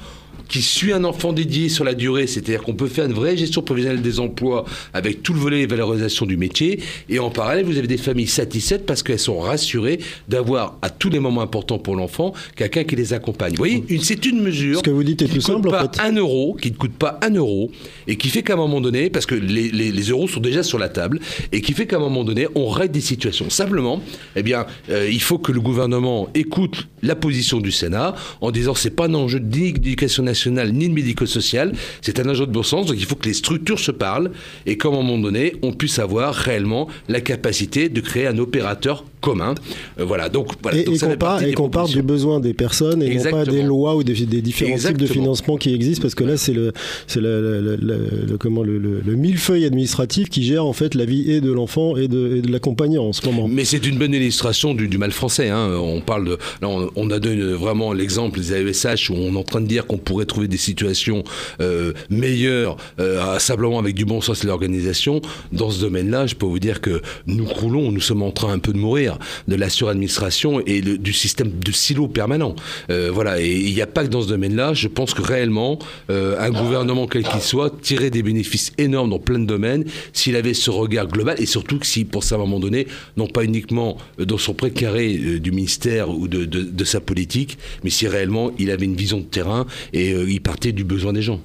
qui 0.48 0.62
suit 0.62 0.92
un 0.92 1.04
enfant 1.04 1.32
dédié 1.32 1.68
sur 1.68 1.84
la 1.84 1.94
durée, 1.94 2.26
c'est-à-dire 2.26 2.62
qu'on 2.62 2.74
peut 2.74 2.88
faire 2.88 3.04
une 3.04 3.12
vraie 3.12 3.36
gestion 3.36 3.62
professionnelle 3.62 4.02
des 4.02 4.18
emplois 4.18 4.64
avec 4.94 5.22
tout 5.22 5.34
le 5.34 5.38
volet 5.38 5.66
valorisation 5.66 6.26
du 6.26 6.36
métier, 6.36 6.80
et 7.08 7.18
en 7.18 7.30
parallèle, 7.30 7.66
vous 7.66 7.76
avez 7.78 7.86
des 7.86 7.98
familles 7.98 8.26
satisfaites 8.26 8.86
parce 8.86 9.02
qu'elles 9.02 9.18
sont 9.18 9.38
rassurées 9.38 10.00
d'avoir 10.28 10.78
à 10.82 10.90
tous 10.90 11.10
les 11.10 11.20
moments 11.20 11.42
importants 11.42 11.78
pour 11.78 11.96
l'enfant 11.96 12.32
quelqu'un 12.56 12.84
qui 12.84 12.96
les 12.96 13.12
accompagne. 13.12 13.52
Vous 13.52 13.58
voyez, 13.58 13.84
c'est 14.02 14.24
une 14.24 14.40
mesure 14.40 14.78
Ce 14.78 14.82
que 14.82 14.90
vous 14.90 15.04
dites 15.04 15.22
est 15.22 15.28
qui 15.28 15.38
ne 15.38 15.42
coûte 15.42 15.70
pas 15.70 15.90
un 16.00 16.12
euro, 16.12 16.56
qui 16.60 16.70
ne 16.70 16.76
coûte 16.76 16.94
pas 16.94 17.18
un 17.22 17.30
euro, 17.30 17.70
et 18.06 18.16
qui 18.16 18.28
fait 18.28 18.42
qu'à 18.42 18.54
un 18.54 18.56
moment 18.56 18.80
donné, 18.80 19.10
parce 19.10 19.26
que 19.26 19.34
les, 19.34 19.70
les, 19.70 19.92
les, 19.92 20.02
euros 20.08 20.28
sont 20.28 20.40
déjà 20.40 20.62
sur 20.62 20.78
la 20.78 20.88
table, 20.88 21.20
et 21.52 21.60
qui 21.60 21.74
fait 21.74 21.86
qu'à 21.86 21.96
un 21.96 22.00
moment 22.00 22.24
donné, 22.24 22.46
on 22.54 22.68
règle 22.68 22.92
des 22.92 23.00
situations. 23.00 23.50
Simplement, 23.50 24.02
eh 24.34 24.42
bien, 24.42 24.66
euh, 24.90 25.08
il 25.10 25.20
faut 25.20 25.38
que 25.38 25.52
le 25.52 25.60
gouvernement 25.60 26.28
écoute 26.34 26.88
la 27.02 27.14
position 27.14 27.60
du 27.60 27.70
Sénat 27.70 28.14
en 28.40 28.50
disant 28.50 28.74
c'est 28.74 28.90
pas 28.90 29.06
un 29.06 29.14
enjeu 29.14 29.40
d'éducation 29.40 30.22
nationale 30.22 30.37
ni 30.46 30.88
de 30.88 30.94
médico-social. 30.94 31.72
C'est 32.02 32.20
un 32.20 32.28
enjeu 32.28 32.46
de 32.46 32.52
bon 32.52 32.62
sens, 32.62 32.86
donc 32.86 32.96
il 32.98 33.06
faut 33.06 33.16
que 33.16 33.26
les 33.26 33.34
structures 33.34 33.80
se 33.80 33.90
parlent 33.90 34.30
et 34.66 34.76
qu'à 34.76 34.88
un 34.88 34.92
moment 34.92 35.18
donné, 35.18 35.54
on 35.62 35.72
puisse 35.72 35.98
avoir 35.98 36.34
réellement 36.34 36.88
la 37.08 37.20
capacité 37.20 37.88
de 37.88 38.00
créer 38.00 38.26
un 38.26 38.38
opérateur 38.38 39.04
commun. 39.20 39.54
Euh, 39.98 40.04
voilà. 40.04 40.28
Donc, 40.28 40.48
voilà. 40.62 40.78
Et, 40.78 40.84
Donc, 40.84 40.98
qu'on 40.98 41.06
parle, 41.06 41.18
partie 41.18 41.44
et 41.44 41.48
des 41.48 41.54
qu'on 41.54 41.68
parle 41.68 41.88
du 41.90 42.02
besoin 42.02 42.40
des 42.40 42.54
personnes 42.54 43.02
et 43.02 43.14
non 43.14 43.30
pas 43.30 43.44
des 43.44 43.62
lois 43.62 43.96
ou 43.96 44.02
des, 44.04 44.14
des 44.26 44.42
différents 44.42 44.76
types 44.76 44.96
de 44.98 45.06
financement 45.06 45.56
qui 45.56 45.74
existent 45.74 46.02
parce 46.02 46.14
que 46.14 46.24
là 46.24 46.36
c'est 46.36 46.52
le 46.52 46.72
c'est 47.06 47.20
le, 47.20 47.60
le- 47.60 47.76
le- 47.76 47.98
le- 48.28 48.38
comment 48.38 48.62
le, 48.62 48.78
le- 48.78 49.00
le 49.04 49.14
millefeuille 49.16 49.64
administratif 49.64 50.28
qui 50.28 50.42
gère 50.44 50.64
en 50.66 50.72
fait 50.72 50.94
la 50.94 51.04
vie 51.04 51.30
et 51.30 51.40
de 51.40 51.50
l'enfant 51.52 51.96
et 51.96 52.08
de, 52.08 52.36
et 52.36 52.40
de 52.42 52.50
l'accompagnant 52.52 53.04
en 53.04 53.12
ce 53.12 53.24
moment. 53.26 53.48
Mais 53.48 53.64
c'est 53.64 53.84
une 53.86 53.98
bonne 53.98 54.14
illustration 54.14 54.74
du, 54.74 54.88
du 54.88 54.98
mal 54.98 55.12
français. 55.12 55.48
hein. 55.48 55.70
On 55.80 56.00
parle 56.00 56.24
de, 56.26 56.38
là, 56.62 56.68
on, 56.68 56.90
on 56.96 57.10
a 57.10 57.18
donné 57.18 57.40
vraiment 57.54 57.92
l'exemple 57.92 58.38
des 58.40 58.52
AESH 58.52 59.10
où 59.10 59.14
on 59.14 59.34
est 59.34 59.36
en 59.38 59.42
train 59.42 59.60
de 59.60 59.66
dire 59.66 59.86
qu'on 59.86 59.98
pourrait 59.98 60.26
trouver 60.26 60.48
des 60.48 60.56
situations 60.56 61.24
euh, 61.60 61.92
meilleures 62.10 62.76
euh, 63.00 63.38
simplement 63.38 63.78
avec 63.78 63.94
du 63.94 64.04
bon 64.04 64.20
sens 64.20 64.40
et 64.40 64.42
de 64.44 64.48
l'organisation. 64.48 65.20
Dans 65.52 65.70
ce 65.70 65.80
domaine-là, 65.80 66.26
je 66.26 66.34
peux 66.34 66.46
vous 66.46 66.58
dire 66.58 66.80
que 66.80 67.00
nous 67.26 67.44
croulons, 67.44 67.90
nous 67.92 68.00
sommes 68.00 68.22
en 68.22 68.30
train 68.30 68.52
un 68.52 68.58
peu 68.58 68.72
de 68.72 68.78
mourir 68.78 69.07
de 69.46 69.54
la 69.54 69.68
suradministration 69.68 70.60
et 70.66 70.80
du 70.80 71.12
système 71.12 71.50
de 71.50 71.72
silo 71.72 72.08
permanent. 72.08 72.54
Euh, 72.90 73.10
voilà. 73.12 73.40
Et 73.40 73.54
il 73.54 73.74
n'y 73.74 73.82
a 73.82 73.86
pas 73.86 74.04
que 74.04 74.08
dans 74.08 74.22
ce 74.22 74.28
domaine-là. 74.28 74.74
Je 74.74 74.88
pense 74.88 75.14
que 75.14 75.22
réellement, 75.22 75.78
euh, 76.10 76.38
un 76.38 76.50
gouvernement 76.50 77.06
quel 77.06 77.22
qu'il 77.22 77.40
soit 77.40 77.80
tirait 77.80 78.10
des 78.10 78.22
bénéfices 78.22 78.72
énormes 78.78 79.10
dans 79.10 79.18
plein 79.18 79.38
de 79.38 79.46
domaines 79.46 79.84
s'il 80.12 80.36
avait 80.36 80.54
ce 80.54 80.70
regard 80.70 81.08
global 81.08 81.36
et 81.40 81.46
surtout 81.46 81.78
que 81.78 81.86
si, 81.86 82.04
pour 82.04 82.24
ça, 82.24 82.34
à 82.34 82.38
un 82.38 82.40
moment 82.42 82.60
donné, 82.60 82.86
non 83.16 83.26
pas 83.26 83.44
uniquement 83.44 83.96
euh, 84.20 84.24
dans 84.24 84.38
son 84.38 84.54
précaré 84.54 85.38
du 85.38 85.50
ministère 85.50 86.10
ou 86.10 86.28
de, 86.28 86.84
sa 86.84 87.00
politique, 87.00 87.58
mais 87.84 87.90
si 87.90 88.08
réellement 88.08 88.50
il 88.58 88.70
avait 88.70 88.86
une 88.86 88.96
vision 88.96 89.18
de 89.18 89.24
terrain 89.24 89.66
et 89.92 90.10
il 90.10 90.40
partait 90.40 90.72
du 90.72 90.84
besoin 90.84 91.12
des 91.12 91.22
gens. 91.22 91.40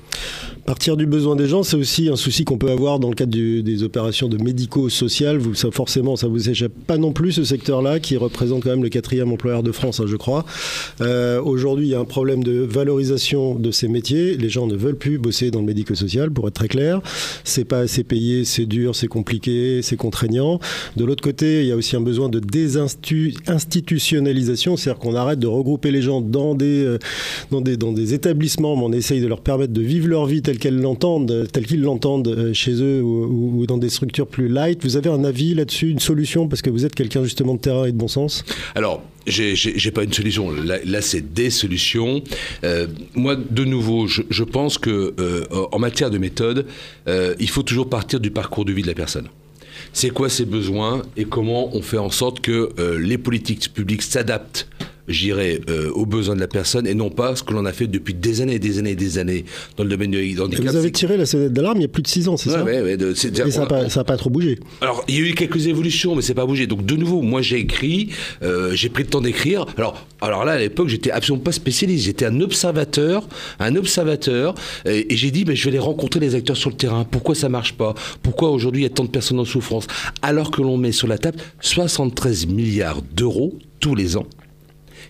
Partir 0.65 0.95
du 0.95 1.05
besoin 1.05 1.35
des 1.35 1.45
gens, 1.47 1.61
c'est 1.61 1.75
aussi 1.75 2.07
un 2.07 2.15
souci 2.15 2.45
qu'on 2.45 2.57
peut 2.57 2.71
avoir 2.71 2.97
dans 2.97 3.09
le 3.09 3.15
cadre 3.15 3.33
du- 3.33 3.63
des 3.63 3.83
opérations 3.83 4.29
de 4.29 4.41
médico-social. 4.41 5.37
Vous, 5.37 5.55
ça, 5.55 5.69
forcément, 5.71 6.15
ça 6.15 6.29
vous 6.29 6.49
échappe 6.49 6.71
pas 6.87 6.97
non 6.97 7.11
plus 7.11 7.33
ce 7.33 7.43
secteur-là, 7.43 7.99
qui 7.99 8.15
représente 8.15 8.63
quand 8.63 8.69
même 8.69 8.81
le 8.81 8.87
quatrième 8.87 9.29
employeur 9.33 9.61
de 9.61 9.73
France, 9.73 9.99
hein, 9.99 10.05
je 10.07 10.15
crois. 10.15 10.45
Euh, 11.01 11.41
Aujourd'hui, 11.41 11.87
il 11.87 11.89
y 11.89 11.95
a 11.95 11.99
un 11.99 12.05
problème 12.05 12.45
de 12.45 12.59
valorisation 12.61 13.55
de 13.55 13.71
ces 13.71 13.89
métiers. 13.89 14.37
Les 14.37 14.47
gens 14.47 14.65
ne 14.65 14.75
veulent 14.75 14.95
plus 14.97 15.17
bosser 15.17 15.51
dans 15.51 15.59
le 15.59 15.65
médico-social, 15.65 16.31
pour 16.31 16.47
être 16.47 16.53
très 16.53 16.69
clair. 16.69 17.01
C'est 17.43 17.65
pas 17.65 17.79
assez 17.79 18.05
payé, 18.05 18.45
c'est 18.45 18.65
dur, 18.65 18.95
c'est 18.95 19.07
compliqué, 19.07 19.81
c'est 19.81 19.97
contraignant. 19.97 20.61
De 20.95 21.03
l'autre 21.03 21.23
côté, 21.23 21.63
il 21.63 21.67
y 21.67 21.73
a 21.73 21.75
aussi 21.75 21.97
un 21.97 22.01
besoin 22.01 22.29
de 22.29 22.39
désinstitutionnalisation, 22.39 24.77
c'est-à-dire 24.77 24.99
qu'on 25.01 25.15
arrête 25.15 25.39
de 25.39 25.47
regrouper 25.47 25.91
les 25.91 26.01
gens 26.01 26.21
dans 26.21 26.55
des, 26.55 26.85
euh, 26.85 26.99
dans 27.51 27.59
des, 27.59 27.75
dans 27.75 27.91
des 27.91 28.13
établissements, 28.13 28.77
mais 28.77 28.83
on 28.85 28.93
essaye 28.93 29.19
de 29.19 29.27
leur 29.27 29.41
permettre 29.41 29.73
de 29.73 29.81
vivre 29.81 30.07
leur 30.07 30.25
vie 30.25 30.41
qu'elles 30.57 30.79
l'entendent, 30.79 31.47
telle 31.51 31.65
qu'ils 31.65 31.81
l'entendent 31.81 32.27
euh, 32.27 32.53
chez 32.53 32.73
eux 32.81 33.01
ou, 33.01 33.65
dans 33.65 33.77
des 33.77 33.89
structures 33.89 34.27
plus 34.27 34.47
light. 34.47 34.83
Vous 34.83 34.97
avez 34.97 35.09
un 35.09 35.23
avis 35.23 35.53
là-dessus, 35.53 35.89
une 35.89 35.99
solution, 35.99 36.47
parce 36.47 36.61
que 36.61 36.69
vous 36.69 36.85
êtes 36.85 36.95
quelqu'un 36.95 37.23
justement 37.23 37.55
de 37.55 37.59
terrain 37.59 37.85
et 37.85 37.91
de 37.91 37.97
bon 37.97 38.07
sens? 38.07 38.43
Alors, 38.75 39.01
j'ai- 39.27 39.91
pas 39.91 40.03
une 40.03 40.13
solution. 40.13 40.51
Là, 40.51 41.01
c'est 41.01 41.33
des 41.33 41.49
solutions. 41.49 42.23
Euh, 42.63 42.87
moi, 43.15 43.35
de 43.35 43.63
nouveau, 43.63 44.07
je, 44.07 44.43
pense 44.43 44.77
que 44.77 45.13
euh, 45.19 45.43
en 45.71 45.79
matière 45.79 46.09
de 46.09 46.17
méthode, 46.17 46.65
il 47.07 47.49
faut 47.49 47.63
toujours 47.63 47.89
partir 47.89 48.19
du 48.19 48.31
parcours 48.31 48.65
de 48.65 48.73
vie 48.73 48.81
de 48.81 48.87
la 48.87 48.93
personne. 48.95 49.27
C'est 49.93 50.09
quoi 50.09 50.29
ses 50.29 50.45
besoins 50.45 51.03
et 51.17 51.25
comment 51.25 51.75
on 51.75 51.81
fait 51.81 51.97
en 51.97 52.09
sorte 52.09 52.39
que 52.39 52.69
les 52.97 53.17
politiques 53.17 53.71
publiques 53.73 54.01
s'adaptent 54.01 54.67
j'irai 55.07 55.61
euh, 55.69 55.89
aux 55.91 56.05
besoins 56.05 56.35
de 56.35 56.39
la 56.39 56.47
personne 56.47 56.87
et 56.87 56.93
non 56.93 57.09
pas 57.09 57.35
ce 57.35 57.43
que 57.43 57.53
l'on 57.53 57.65
a 57.65 57.73
fait 57.73 57.87
depuis 57.87 58.13
des 58.13 58.41
années 58.41 58.55
et 58.55 58.59
des 58.59 58.79
années 58.79 58.91
et 58.91 58.95
des 58.95 59.17
années 59.17 59.45
dans 59.77 59.83
le 59.83 59.89
domaine 59.89 60.11
du 60.11 60.39
handicap. 60.39 60.65
Vous 60.65 60.75
avez 60.75 60.91
tiré 60.91 61.17
la 61.17 61.25
sonnette 61.25 61.53
d'alarme 61.53 61.77
il 61.77 61.81
y 61.81 61.85
a 61.85 61.89
plus 61.89 62.03
de 62.03 62.07
6 62.07 62.27
ans, 62.29 62.37
c'est 62.37 62.49
Ouais, 62.49 62.55
ça 62.55 62.63
ouais, 62.83 63.47
Et 63.47 63.51
ça 63.51 63.67
n'a 63.99 64.03
pas, 64.03 64.17
trop 64.17 64.29
bougé. 64.29 64.59
alors, 64.81 65.03
il 65.07 65.15
y 65.15 65.17
a 65.17 65.29
eu 65.29 65.33
quelques 65.33 65.67
évolutions, 65.67 66.15
mais 66.15 66.21
c'est 66.21 66.33
pas 66.33 66.45
bougé. 66.45 66.67
Donc, 66.67 66.85
de 66.85 66.95
nouveau, 66.95 67.21
moi, 67.21 67.41
j'ai 67.41 67.57
écrit, 67.59 68.09
euh, 68.41 68.73
j'ai 68.73 68.89
pris 68.89 69.03
le 69.03 69.09
temps 69.09 69.21
d'écrire. 69.21 69.65
Alors, 69.77 70.05
alors 70.21 70.45
là, 70.45 70.53
à 70.53 70.59
l'époque, 70.59 70.87
j'étais 70.87 71.11
absolument 71.11 71.43
pas 71.43 71.51
spécialiste. 71.51 72.05
J'étais 72.05 72.25
un 72.25 72.39
observateur, 72.41 73.27
un 73.59 73.75
observateur, 73.75 74.55
et, 74.85 75.13
et 75.13 75.17
j'ai 75.17 75.31
dit, 75.31 75.43
ben, 75.45 75.55
je 75.55 75.63
vais 75.63 75.71
aller 75.71 75.79
rencontrer 75.79 76.19
les 76.19 76.35
acteurs 76.35 76.57
sur 76.57 76.69
le 76.69 76.75
terrain. 76.75 77.05
Pourquoi 77.09 77.35
ça 77.35 77.49
marche 77.49 77.73
pas? 77.73 77.93
Pourquoi 78.21 78.51
aujourd'hui 78.51 78.81
il 78.81 78.85
y 78.85 78.87
a 78.87 78.93
tant 78.93 79.03
de 79.03 79.09
personnes 79.09 79.39
en 79.39 79.45
souffrance? 79.45 79.87
Alors 80.21 80.51
que 80.51 80.61
l'on 80.61 80.77
met 80.77 80.91
sur 80.91 81.07
la 81.07 81.17
table 81.17 81.37
73 81.61 82.47
milliards 82.47 83.01
d'euros 83.01 83.57
tous 83.79 83.95
les 83.95 84.15
ans. 84.17 84.25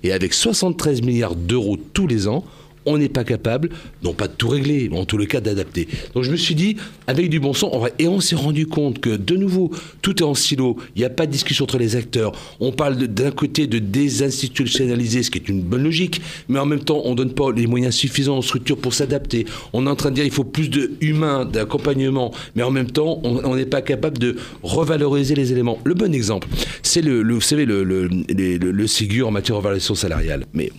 Et 0.03 0.12
avec 0.12 0.33
73 0.33 1.01
milliards 1.01 1.36
d'euros 1.36 1.77
tous 1.77 2.07
les 2.07 2.27
ans, 2.27 2.43
on 2.86 2.98
n'est 2.98 3.10
pas 3.10 3.24
capable, 3.24 3.70
non 4.04 4.13
pas 4.13 4.28
de 4.28 4.34
tout 4.34 4.48
régler, 4.50 4.90
mais 4.92 4.98
en 4.98 5.06
tout 5.06 5.18
le 5.18 5.25
cas 5.25 5.42
d'adapter. 5.42 5.88
Donc 6.13 6.24
je 6.24 6.32
me 6.32 6.36
suis 6.38 6.56
dit, 6.56 6.78
avec 7.08 7.30
du 7.30 7.40
bon 7.40 7.54
sens, 7.54 7.74
et 8.00 8.08
on 8.08 8.20
s'est 8.20 8.36
rendu 8.36 8.68
compte 8.68 9.00
que 9.00 9.16
de 9.16 9.36
nouveau, 9.36 9.72
tout 10.02 10.18
est 10.20 10.25
en 10.25 10.34
silo, 10.34 10.78
il 10.96 11.00
n'y 11.00 11.06
a 11.06 11.10
pas 11.10 11.25
de 11.25 11.32
discussion 11.32 11.63
entre 11.63 11.78
les 11.78 11.96
acteurs. 11.96 12.32
On 12.60 12.72
parle 12.72 12.98
d'un 13.08 13.32
côté 13.32 13.68
de 13.68 13.80
désinstitutionnaliser, 13.80 15.24
ce 15.24 15.32
qui 15.32 15.38
est 15.40 15.50
une 15.50 15.62
bonne 15.62 15.84
logique, 15.84 16.22
mais 16.50 16.60
en 16.60 16.66
même 16.66 16.84
temps, 16.84 17.02
on 17.06 17.12
ne 17.12 17.16
donne 17.16 17.34
pas 17.34 17.52
les 17.52 17.68
moyens 17.68 17.96
suffisants 17.96 18.38
aux 18.38 18.42
structures 18.42 18.78
pour 18.78 18.94
s'adapter. 18.94 19.46
On 19.74 19.86
est 19.88 19.90
en 19.90 19.96
train 19.96 20.10
de 20.10 20.16
dire 20.16 20.24
qu'il 20.24 20.34
faut 20.34 20.44
plus 20.44 20.70
de 20.70 20.92
humains, 21.02 21.46
d'accompagnement, 21.46 22.34
mais 22.56 22.63
en 22.63 22.72
même 22.72 22.90
temps, 22.92 23.20
on 23.24 23.56
n'est 23.56 23.66
pas 23.66 23.82
capable 23.82 24.18
de 24.18 24.36
revaloriser 24.63 25.36
les 25.36 25.52
éléments. 25.52 25.80
Le 25.84 25.94
bon 25.94 26.13
exemple, 26.13 26.48
c'est 26.82 27.02
le, 27.02 27.22
le- 27.24 27.34
vous 27.36 27.42
savez, 27.42 27.66
le, 27.66 27.84
le, 27.84 28.10
les- 28.30 28.58
le- 28.58 28.72
le 28.72 28.88
Ségur 28.88 29.28
en 29.28 29.32
matière 29.32 29.56
de 29.56 29.58
revalorisation 29.60 29.96
salariale. 29.96 30.46
Mais 30.54 30.72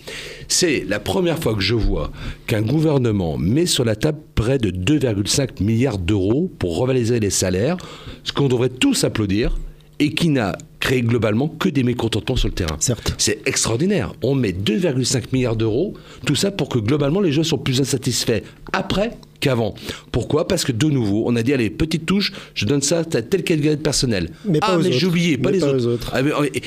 c'est 0.47 0.85
la 0.87 0.99
première 0.99 1.39
fois 1.39 1.55
que 1.55 1.61
je 1.61 1.75
vois 1.75 2.11
qu'un 2.47 2.61
gouvernement 2.61 3.37
met 3.37 3.65
sur 3.65 3.85
la 3.85 3.95
table 3.95 4.19
près 4.35 4.57
de 4.57 4.69
2,5 4.69 5.63
milliards 5.63 5.97
d'euros 5.97 6.51
pour 6.59 6.77
revaloriser 6.77 7.19
les 7.19 7.29
salaires, 7.29 7.77
ce 8.23 8.31
qu'on 8.31 8.47
devrait 8.47 8.69
tous 8.69 9.03
applaudir, 9.03 9.57
et 9.99 10.13
qui 10.13 10.29
n'a 10.29 10.57
créé 10.79 11.01
globalement 11.01 11.47
que 11.47 11.69
des 11.69 11.83
mécontentements 11.83 12.35
sur 12.35 12.49
le 12.49 12.53
terrain. 12.53 12.75
Certes. 12.79 13.15
C'est 13.17 13.47
extraordinaire. 13.47 14.13
On 14.21 14.35
met 14.35 14.51
2,5 14.51 15.23
milliards 15.31 15.55
d'euros, 15.55 15.93
tout 16.25 16.35
ça 16.35 16.51
pour 16.51 16.69
que 16.69 16.79
globalement 16.79 17.21
les 17.21 17.31
gens 17.31 17.43
soient 17.43 17.63
plus 17.63 17.81
insatisfaits 17.81 18.41
après 18.73 19.11
qu'avant. 19.45 19.75
Pourquoi? 20.11 20.47
Parce 20.47 20.63
que 20.63 20.71
de 20.71 20.87
nouveau, 20.87 21.23
on 21.27 21.35
a 21.35 21.43
dit 21.43 21.53
allez, 21.53 21.69
petite 21.69 22.05
touche, 22.07 22.31
je 22.55 22.65
donne 22.65 22.81
ça 22.81 22.99
à 22.99 23.03
tel 23.21 23.43
catégorie 23.43 23.77
de 23.77 23.81
personnel. 23.81 24.29
Mais 24.45 24.59
ah, 24.63 24.77
mais 24.81 24.91
j'ai 24.91 25.05
oublié, 25.05 25.37
pas 25.37 25.51
Mais 25.51 25.57
les 25.57 25.61
pas 25.61 25.85
autres. 25.85 26.11
Ah, 26.13 26.21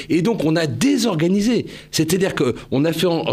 et, 0.08 0.22
donc 0.22 0.44
on 0.44 0.54
a 0.54 0.66
désorganisé. 0.66 1.66
C'est-à-dire 1.90 2.34
qu'on 2.34 2.84
a 2.84 2.92
fait, 2.92 3.06
en- 3.06 3.24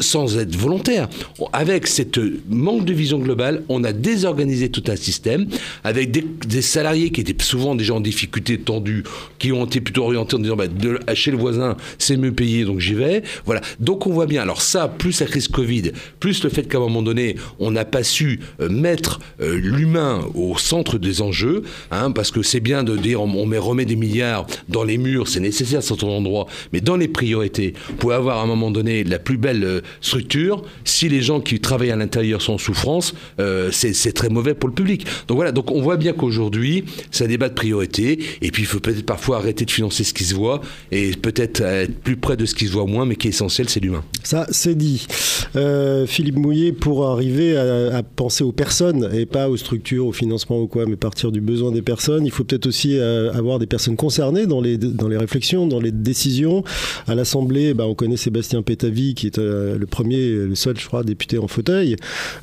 sans 0.00 0.38
être 0.38 0.54
volontaire, 0.56 1.08
on- 1.40 1.46
avec 1.52 1.86
cette 1.88 2.20
manque 2.48 2.84
de 2.84 2.92
vision 2.92 3.18
globale, 3.18 3.62
on 3.68 3.82
a 3.84 3.92
désorganisé 3.92 4.68
tout 4.68 4.84
un 4.88 4.96
système 4.96 5.46
avec 5.82 6.10
des, 6.12 6.24
des 6.46 6.62
salariés 6.62 7.10
qui 7.10 7.20
étaient 7.22 7.42
souvent 7.42 7.74
déjà 7.74 7.94
en 7.94 8.00
difficulté 8.00 8.58
tendue, 8.58 9.02
qui 9.40 9.50
ont 9.52 9.64
été 9.64 9.80
plutôt 9.80 10.04
orientés 10.04 10.36
en 10.36 10.40
disant 10.40 10.56
bah, 10.56 10.68
de, 10.68 10.98
chez 11.14 11.30
le 11.32 11.36
voisin 11.36 11.76
c'est 11.98 12.16
mieux 12.16 12.32
payé 12.32 12.64
donc 12.64 12.78
j'y 12.80 12.94
vais. 12.94 13.22
Voilà. 13.44 13.60
Donc 13.80 14.06
on 14.06 14.10
voit 14.12 14.26
bien. 14.26 14.42
Alors 14.42 14.62
ça, 14.62 14.86
plus 14.88 15.20
la 15.20 15.26
crise 15.26 15.48
Covid, 15.48 15.90
plus 16.20 16.44
le 16.44 16.50
fait 16.50 16.62
qu'à 16.68 16.78
un 16.78 16.82
moment 16.82 17.02
donné 17.02 17.36
on 17.58 17.70
n'a 17.72 17.84
pas 17.84 18.02
su 18.04 18.40
euh, 18.60 18.68
mettre 18.90 19.12
euh, 19.40 19.56
l'humain 19.74 20.14
au 20.34 20.50
centre 20.58 20.98
des 20.98 21.16
enjeux, 21.28 21.62
hein, 21.90 22.10
parce 22.16 22.30
que 22.34 22.42
c'est 22.50 22.64
bien 22.70 22.80
de 22.90 22.94
dire 23.06 23.18
on, 23.24 23.30
on 23.42 23.46
met, 23.46 23.62
remet 23.70 23.86
des 23.92 23.98
milliards 24.04 24.46
dans 24.68 24.84
les 24.90 24.98
murs, 24.98 25.26
c'est 25.28 25.44
nécessaire 25.50 25.78
à 25.78 25.86
certains 25.90 26.14
endroits, 26.20 26.46
mais 26.72 26.80
dans 26.80 26.98
les 27.02 27.08
priorités, 27.08 27.70
vous 27.88 27.96
pouvez 28.00 28.16
avoir 28.22 28.34
à 28.40 28.42
un 28.42 28.46
moment 28.54 28.70
donné 28.70 28.94
la 29.14 29.18
plus 29.18 29.38
belle 29.46 29.64
euh, 29.64 29.80
structure. 30.00 30.56
Si 30.84 31.08
les 31.08 31.22
gens 31.28 31.40
qui 31.40 31.60
travaillent 31.60 31.94
à 31.98 32.00
l'intérieur 32.04 32.38
sont 32.42 32.54
en 32.54 32.58
souffrance, 32.68 33.14
euh, 33.40 33.70
c'est 33.78 33.94
c'est 34.02 34.12
très 34.20 34.28
mauvais 34.28 34.54
pour 34.54 34.68
le 34.68 34.74
public. 34.74 35.06
Donc 35.28 35.36
voilà, 35.36 35.52
donc 35.52 35.70
on 35.70 35.80
voit 35.80 35.96
bien 36.04 36.12
qu'aujourd'hui, 36.12 36.84
c'est 37.10 37.24
un 37.24 37.32
débat 37.36 37.48
de 37.48 37.54
priorité, 37.54 38.08
et 38.42 38.50
puis 38.50 38.62
il 38.64 38.66
faut 38.66 38.80
peut-être 38.80 39.06
parfois 39.06 39.38
arrêter 39.38 39.64
de 39.64 39.70
financer 39.70 40.04
ce 40.04 40.12
qui 40.12 40.24
se 40.24 40.34
voit, 40.34 40.60
et 40.92 41.12
peut-être 41.26 41.62
être 41.62 41.96
plus 42.06 42.16
près 42.16 42.36
de 42.36 42.44
ce 42.44 42.54
qui 42.54 42.66
se 42.66 42.72
voit 42.72 42.86
moins, 42.86 43.06
mais 43.06 43.16
qui 43.16 43.28
est 43.28 43.34
essentiel, 43.36 43.66
c'est 43.68 43.80
l'humain. 43.80 44.04
Ça, 44.22 44.46
c'est 44.50 44.76
dit. 44.76 45.06
Euh, 45.56 46.06
Philippe 46.06 46.38
Mouillet, 46.44 46.72
pour 46.72 47.06
arriver 47.06 47.56
à, 47.56 47.98
à 47.98 48.02
penser 48.02 48.44
aux 48.44 48.52
personnes 48.52 48.63
et 49.12 49.26
pas 49.26 49.48
aux 49.48 49.56
structures, 49.56 50.06
au 50.06 50.12
financement 50.12 50.60
ou 50.60 50.66
quoi, 50.66 50.86
mais 50.86 50.96
partir 50.96 51.32
du 51.32 51.40
besoin 51.40 51.70
des 51.70 51.82
personnes, 51.82 52.24
il 52.24 52.30
faut 52.30 52.44
peut-être 52.44 52.66
aussi 52.66 52.98
euh, 52.98 53.32
avoir 53.32 53.58
des 53.58 53.66
personnes 53.66 53.96
concernées 53.96 54.46
dans 54.46 54.60
les, 54.60 54.78
dans 54.78 55.08
les 55.08 55.16
réflexions, 55.16 55.66
dans 55.66 55.80
les 55.80 55.92
décisions. 55.92 56.64
À 57.06 57.14
l'Assemblée, 57.14 57.74
bah, 57.74 57.86
on 57.86 57.94
connaît 57.94 58.16
Sébastien 58.16 58.62
Pétavy, 58.62 59.14
qui 59.14 59.26
est 59.26 59.38
euh, 59.38 59.78
le 59.78 59.86
premier, 59.86 60.28
le 60.30 60.54
seul, 60.54 60.78
je 60.78 60.86
crois, 60.86 61.02
député 61.02 61.38
en 61.38 61.48
fauteuil. 61.48 61.96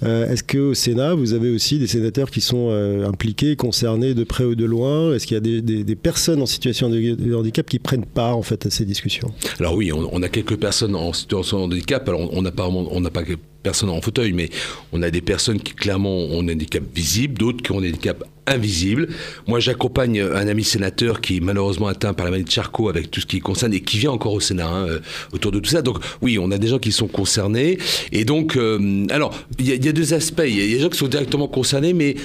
Euh, 0.04 0.32
Est-ce 0.32 0.44
qu'au 0.44 0.74
Sénat, 0.74 1.16
vous 1.16 1.34
avez 1.34 1.50
aussi 1.50 1.80
des 1.80 1.88
sénateurs 1.88 2.30
qui 2.30 2.42
sont 2.42 2.72
impliqués, 3.06 3.56
concernés 3.56 4.14
de 4.14 4.24
près 4.24 4.44
ou 4.44 4.56
de 4.56 4.66
loin? 4.66 5.14
Est-ce 5.14 5.28
qu'il 5.28 5.36
y 5.36 5.38
a 5.38 5.62
des, 5.62 5.96
personnes 5.96 6.42
en 6.42 6.46
situation 6.46 6.90
de, 6.90 7.34
handicap 7.36 7.68
qui 7.68 7.80
prennent 7.80 8.06
part 8.06 8.38
en 8.38 8.42
fait 8.42 8.66
à 8.66 8.70
ces 8.70 8.86
discussions? 8.86 9.32
Alors 9.60 9.76
oui, 9.76 9.92
on, 9.92 10.10
on 10.12 10.22
a 10.24 10.30
quelques 10.30 10.58
personnes 10.58 10.96
en 10.96 11.14
situation 11.14 11.60
de 11.60 11.64
handicap. 11.64 12.08
Alors 12.08 12.30
on 12.34 12.42
n'a 12.42 12.52
on 12.58 13.02
n'a 13.02 13.10
pas 13.10 13.24
personnes 13.62 13.90
en 13.90 14.02
fauteuil, 14.02 14.34
mais 14.34 14.50
on 14.92 15.02
a 15.02 15.10
des 15.10 15.22
personnes 15.22 15.60
qui 15.60 15.74
clairement 15.74 16.18
ont 16.18 16.42
un 16.42 16.52
handicap 16.52 16.84
visible, 16.94 17.38
d'autres 17.38 17.62
qui 17.62 17.72
ont 17.72 17.80
un 17.80 17.88
handicap 17.88 18.24
invisible. 18.48 19.08
Moi, 19.48 19.60
j'accompagne 19.60 20.20
un 20.20 20.48
ami 20.48 20.64
sénateur 20.64 21.22
qui 21.22 21.38
est 21.38 21.40
malheureusement 21.40 21.88
atteint 21.88 22.14
par 22.14 22.26
la 22.26 22.32
maladie 22.32 22.50
de 22.50 22.52
Charcot 22.52 22.90
avec 22.90 23.12
tout 23.12 23.22
ce 23.22 23.26
qui 23.26 23.40
concerne 23.40 23.74
et 23.74 23.82
qui 23.82 23.98
vient 23.98 24.12
encore 24.12 24.34
au 24.34 24.40
Sénat 24.40 24.68
hein, 24.68 24.88
euh, 24.88 25.00
autour 25.32 25.52
de 25.52 25.60
tout 25.60 25.70
ça. 25.70 25.82
Donc 25.82 25.98
oui, 26.22 26.38
on 26.40 26.52
a 26.52 26.58
des 26.58 26.68
gens 26.68 26.80
qui 26.80 26.92
sont 26.92 27.08
concernés. 27.08 27.78
Et 28.12 28.26
donc, 28.26 28.58
euh, 28.58 29.06
alors, 29.10 29.34
il 29.60 29.68
y 29.68 29.88
a 29.88 29.92
deux 29.92 30.14
aspects. 30.14 30.44
Il 30.46 30.56
y, 30.56 30.74
a 30.74 30.76
des 30.78 30.82
gens 30.82 30.90
qui 30.90 30.98
sont 30.98 31.08
directement 31.08 31.48
concernés, 31.48 31.94
mais 31.94 32.16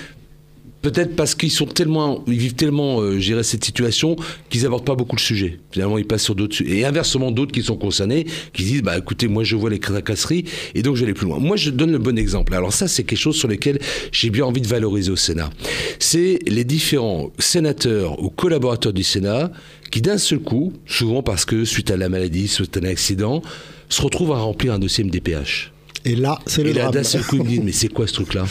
Peut-être 0.86 1.16
parce 1.16 1.34
qu'ils 1.34 1.50
sont 1.50 1.66
tellement, 1.66 2.22
ils 2.28 2.38
vivent 2.38 2.54
tellement, 2.54 3.00
euh, 3.00 3.42
cette 3.42 3.64
situation 3.64 4.14
qu'ils 4.50 4.62
n'abordent 4.62 4.84
pas 4.84 4.94
beaucoup 4.94 5.16
le 5.16 5.20
sujet. 5.20 5.58
Finalement, 5.72 5.98
ils 5.98 6.06
passent 6.06 6.22
sur 6.22 6.36
d'autres. 6.36 6.62
Et 6.64 6.84
inversement, 6.84 7.32
d'autres 7.32 7.50
qui 7.50 7.64
sont 7.64 7.76
concernés, 7.76 8.24
qui 8.52 8.62
disent, 8.62 8.82
bah 8.82 8.96
écoutez, 8.96 9.26
moi 9.26 9.42
je 9.42 9.56
vois 9.56 9.68
les 9.68 9.80
tracasseries 9.80 10.44
et 10.76 10.82
donc 10.82 10.94
je 10.94 11.00
vais 11.00 11.06
aller 11.06 11.14
plus 11.14 11.26
loin. 11.26 11.40
Moi, 11.40 11.56
je 11.56 11.70
donne 11.70 11.90
le 11.90 11.98
bon 11.98 12.16
exemple. 12.16 12.54
Alors 12.54 12.72
ça, 12.72 12.86
c'est 12.86 13.02
quelque 13.02 13.18
chose 13.18 13.34
sur 13.34 13.48
lequel 13.48 13.80
j'ai 14.12 14.30
bien 14.30 14.44
envie 14.44 14.60
de 14.60 14.68
valoriser 14.68 15.10
au 15.10 15.16
Sénat. 15.16 15.50
C'est 15.98 16.38
les 16.46 16.62
différents 16.62 17.32
sénateurs 17.40 18.22
ou 18.22 18.30
collaborateurs 18.30 18.92
du 18.92 19.02
Sénat 19.02 19.50
qui, 19.90 20.02
d'un 20.02 20.18
seul 20.18 20.38
coup, 20.38 20.72
souvent 20.86 21.24
parce 21.24 21.44
que 21.44 21.64
suite 21.64 21.90
à 21.90 21.96
la 21.96 22.08
maladie, 22.08 22.46
suite 22.46 22.76
à 22.76 22.80
un 22.80 22.84
accident, 22.84 23.42
se 23.88 24.02
retrouvent 24.02 24.34
à 24.34 24.38
remplir 24.38 24.72
un 24.72 24.78
dossier 24.78 25.02
MDPH. 25.02 25.72
Et 26.06 26.14
là, 26.14 26.38
c'est 26.46 26.62
le 26.62 26.70
Et 26.70 26.72
là, 26.72 26.90
d'un 26.90 27.02
seul 27.02 27.22
coup, 27.22 27.36
ils 27.36 27.42
me 27.42 27.48
disent, 27.48 27.62
mais 27.64 27.72
c'est 27.72 27.88
quoi 27.88 28.06
ce 28.06 28.12
truc-là? 28.14 28.46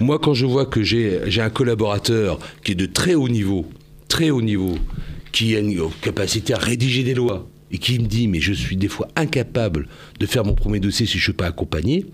Moi, 0.00 0.18
quand 0.18 0.32
je 0.32 0.46
vois 0.46 0.64
que 0.64 0.82
j'ai 0.82 1.20
j'ai 1.26 1.42
un 1.42 1.50
collaborateur 1.50 2.38
qui 2.64 2.72
est 2.72 2.74
de 2.74 2.86
très 2.86 3.14
haut 3.14 3.28
niveau, 3.28 3.66
très 4.08 4.30
haut 4.30 4.42
niveau, 4.42 4.76
qui 5.30 5.54
a 5.54 5.60
une 5.60 5.90
capacité 6.00 6.54
à 6.54 6.58
rédiger 6.58 7.02
des 7.02 7.14
lois, 7.14 7.46
et 7.70 7.78
qui 7.78 7.98
me 7.98 8.06
dit, 8.06 8.28
mais 8.28 8.40
je 8.40 8.52
suis 8.52 8.76
des 8.76 8.88
fois 8.88 9.08
incapable 9.16 9.88
de 10.18 10.26
faire 10.26 10.44
mon 10.44 10.54
premier 10.54 10.80
dossier 10.80 11.04
si 11.04 11.12
je 11.12 11.18
ne 11.18 11.22
suis 11.24 11.32
pas 11.32 11.46
accompagné, 11.46 12.06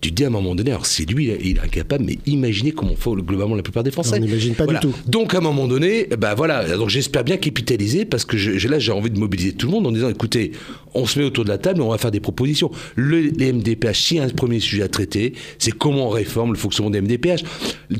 tu 0.00 0.10
te 0.10 0.14
dis 0.14 0.24
à 0.24 0.28
un 0.28 0.30
moment 0.30 0.54
donné, 0.54 0.70
alors 0.70 0.86
c'est 0.86 1.04
lui, 1.04 1.30
il 1.42 1.56
est 1.56 1.60
incapable, 1.60 2.04
mais 2.06 2.18
imaginez 2.26 2.72
comment 2.72 2.96
font 2.96 3.14
globalement 3.14 3.54
la 3.54 3.62
plupart 3.62 3.82
des 3.82 3.90
Français. 3.90 4.16
On 4.16 4.20
n'imagine 4.26 4.54
pas 4.54 4.64
du 4.66 4.72
tout. 4.80 4.94
Donc 5.06 5.34
à 5.34 5.38
un 5.38 5.40
moment 5.42 5.66
donné, 5.68 6.06
ben 6.18 6.34
voilà, 6.34 6.76
donc 6.76 6.88
j'espère 6.88 7.22
bien 7.24 7.36
capitaliser 7.36 8.04
parce 8.04 8.24
que 8.24 8.36
je- 8.36 8.66
là 8.68 8.78
j'ai 8.78 8.92
envie 8.92 9.10
de 9.10 9.18
mobiliser 9.18 9.52
tout 9.52 9.66
le 9.66 9.72
monde 9.72 9.86
en 9.86 9.92
disant 9.92 10.08
écoutez, 10.08 10.52
on 10.94 11.06
se 11.06 11.18
met 11.18 11.24
autour 11.24 11.44
de 11.44 11.50
la 11.50 11.58
table 11.58 11.80
et 11.80 11.82
on 11.82 11.90
va 11.90 11.98
faire 11.98 12.10
des 12.10 12.20
propositions. 12.20 12.70
Le, 12.96 13.20
les 13.20 13.52
MDPH, 13.52 13.94
s'il 14.00 14.16
y 14.16 14.20
a 14.20 14.24
un 14.24 14.28
premier 14.28 14.60
sujet 14.60 14.82
à 14.82 14.88
traiter, 14.88 15.34
c'est 15.58 15.72
comment 15.72 16.06
on 16.06 16.10
réforme 16.10 16.52
le 16.52 16.58
fonctionnement 16.58 16.90
des 16.90 17.00
MDPH. 17.00 17.42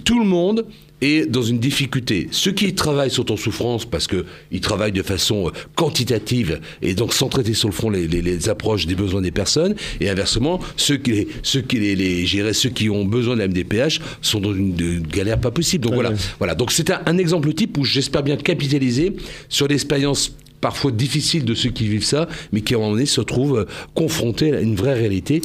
Tout 0.04 0.18
le 0.18 0.24
monde 0.26 0.66
est 1.00 1.26
dans 1.30 1.42
une 1.42 1.58
difficulté. 1.58 2.28
Ceux 2.30 2.52
qui 2.52 2.66
y 2.66 2.74
travaillent 2.74 3.10
sont 3.10 3.30
en 3.32 3.36
souffrance 3.36 3.84
parce 3.84 4.06
qu'ils 4.06 4.60
travaillent 4.60 4.92
de 4.92 5.02
façon 5.02 5.48
euh, 5.48 5.50
quantitative 5.76 6.60
et 6.82 6.94
donc 6.94 7.12
sans 7.14 7.28
traiter 7.28 7.54
sur 7.54 7.68
le 7.68 7.74
front 7.74 7.90
les, 7.90 8.06
les- 8.06 8.22
les 8.22 8.48
approches 8.48 8.86
des 8.86 8.94
besoins 8.94 9.20
des 9.22 9.30
personnes. 9.30 9.74
Et 10.00 10.08
inversement, 10.10 10.60
ceux 10.76 10.96
qui, 10.98 11.26
ceux 11.42 11.60
qui, 11.62 11.78
les, 11.78 11.96
les, 11.96 12.52
ceux 12.52 12.70
qui 12.70 12.90
ont 12.90 13.04
besoin 13.04 13.34
de 13.34 13.40
la 13.40 13.48
MDPH 13.48 14.00
sont 14.22 14.40
dans 14.40 14.54
une, 14.54 14.78
une 14.78 15.06
galère 15.06 15.40
pas 15.40 15.50
possible. 15.50 15.84
Donc 15.84 15.94
voilà. 15.94 16.12
Voilà, 16.38 16.54
donc 16.54 16.72
c'est 16.72 16.90
un, 16.90 17.00
un 17.06 17.18
exemple 17.18 17.52
type 17.54 17.76
où 17.78 17.84
j'espère 17.84 18.22
bien 18.22 18.36
capitaliser 18.36 19.12
sur 19.48 19.66
l'expérience 19.68 20.32
parfois 20.60 20.90
difficile 20.92 21.44
de 21.46 21.54
ceux 21.54 21.70
qui 21.70 21.88
vivent 21.88 22.04
ça, 22.04 22.28
mais 22.52 22.60
qui 22.60 22.74
à 22.74 22.76
un 22.76 22.80
moment 22.80 22.92
donné 22.92 23.06
se 23.06 23.20
retrouvent 23.20 23.60
euh, 23.60 23.64
confrontés 23.94 24.52
à 24.54 24.60
une 24.60 24.74
vraie 24.74 24.92
réalité 24.94 25.40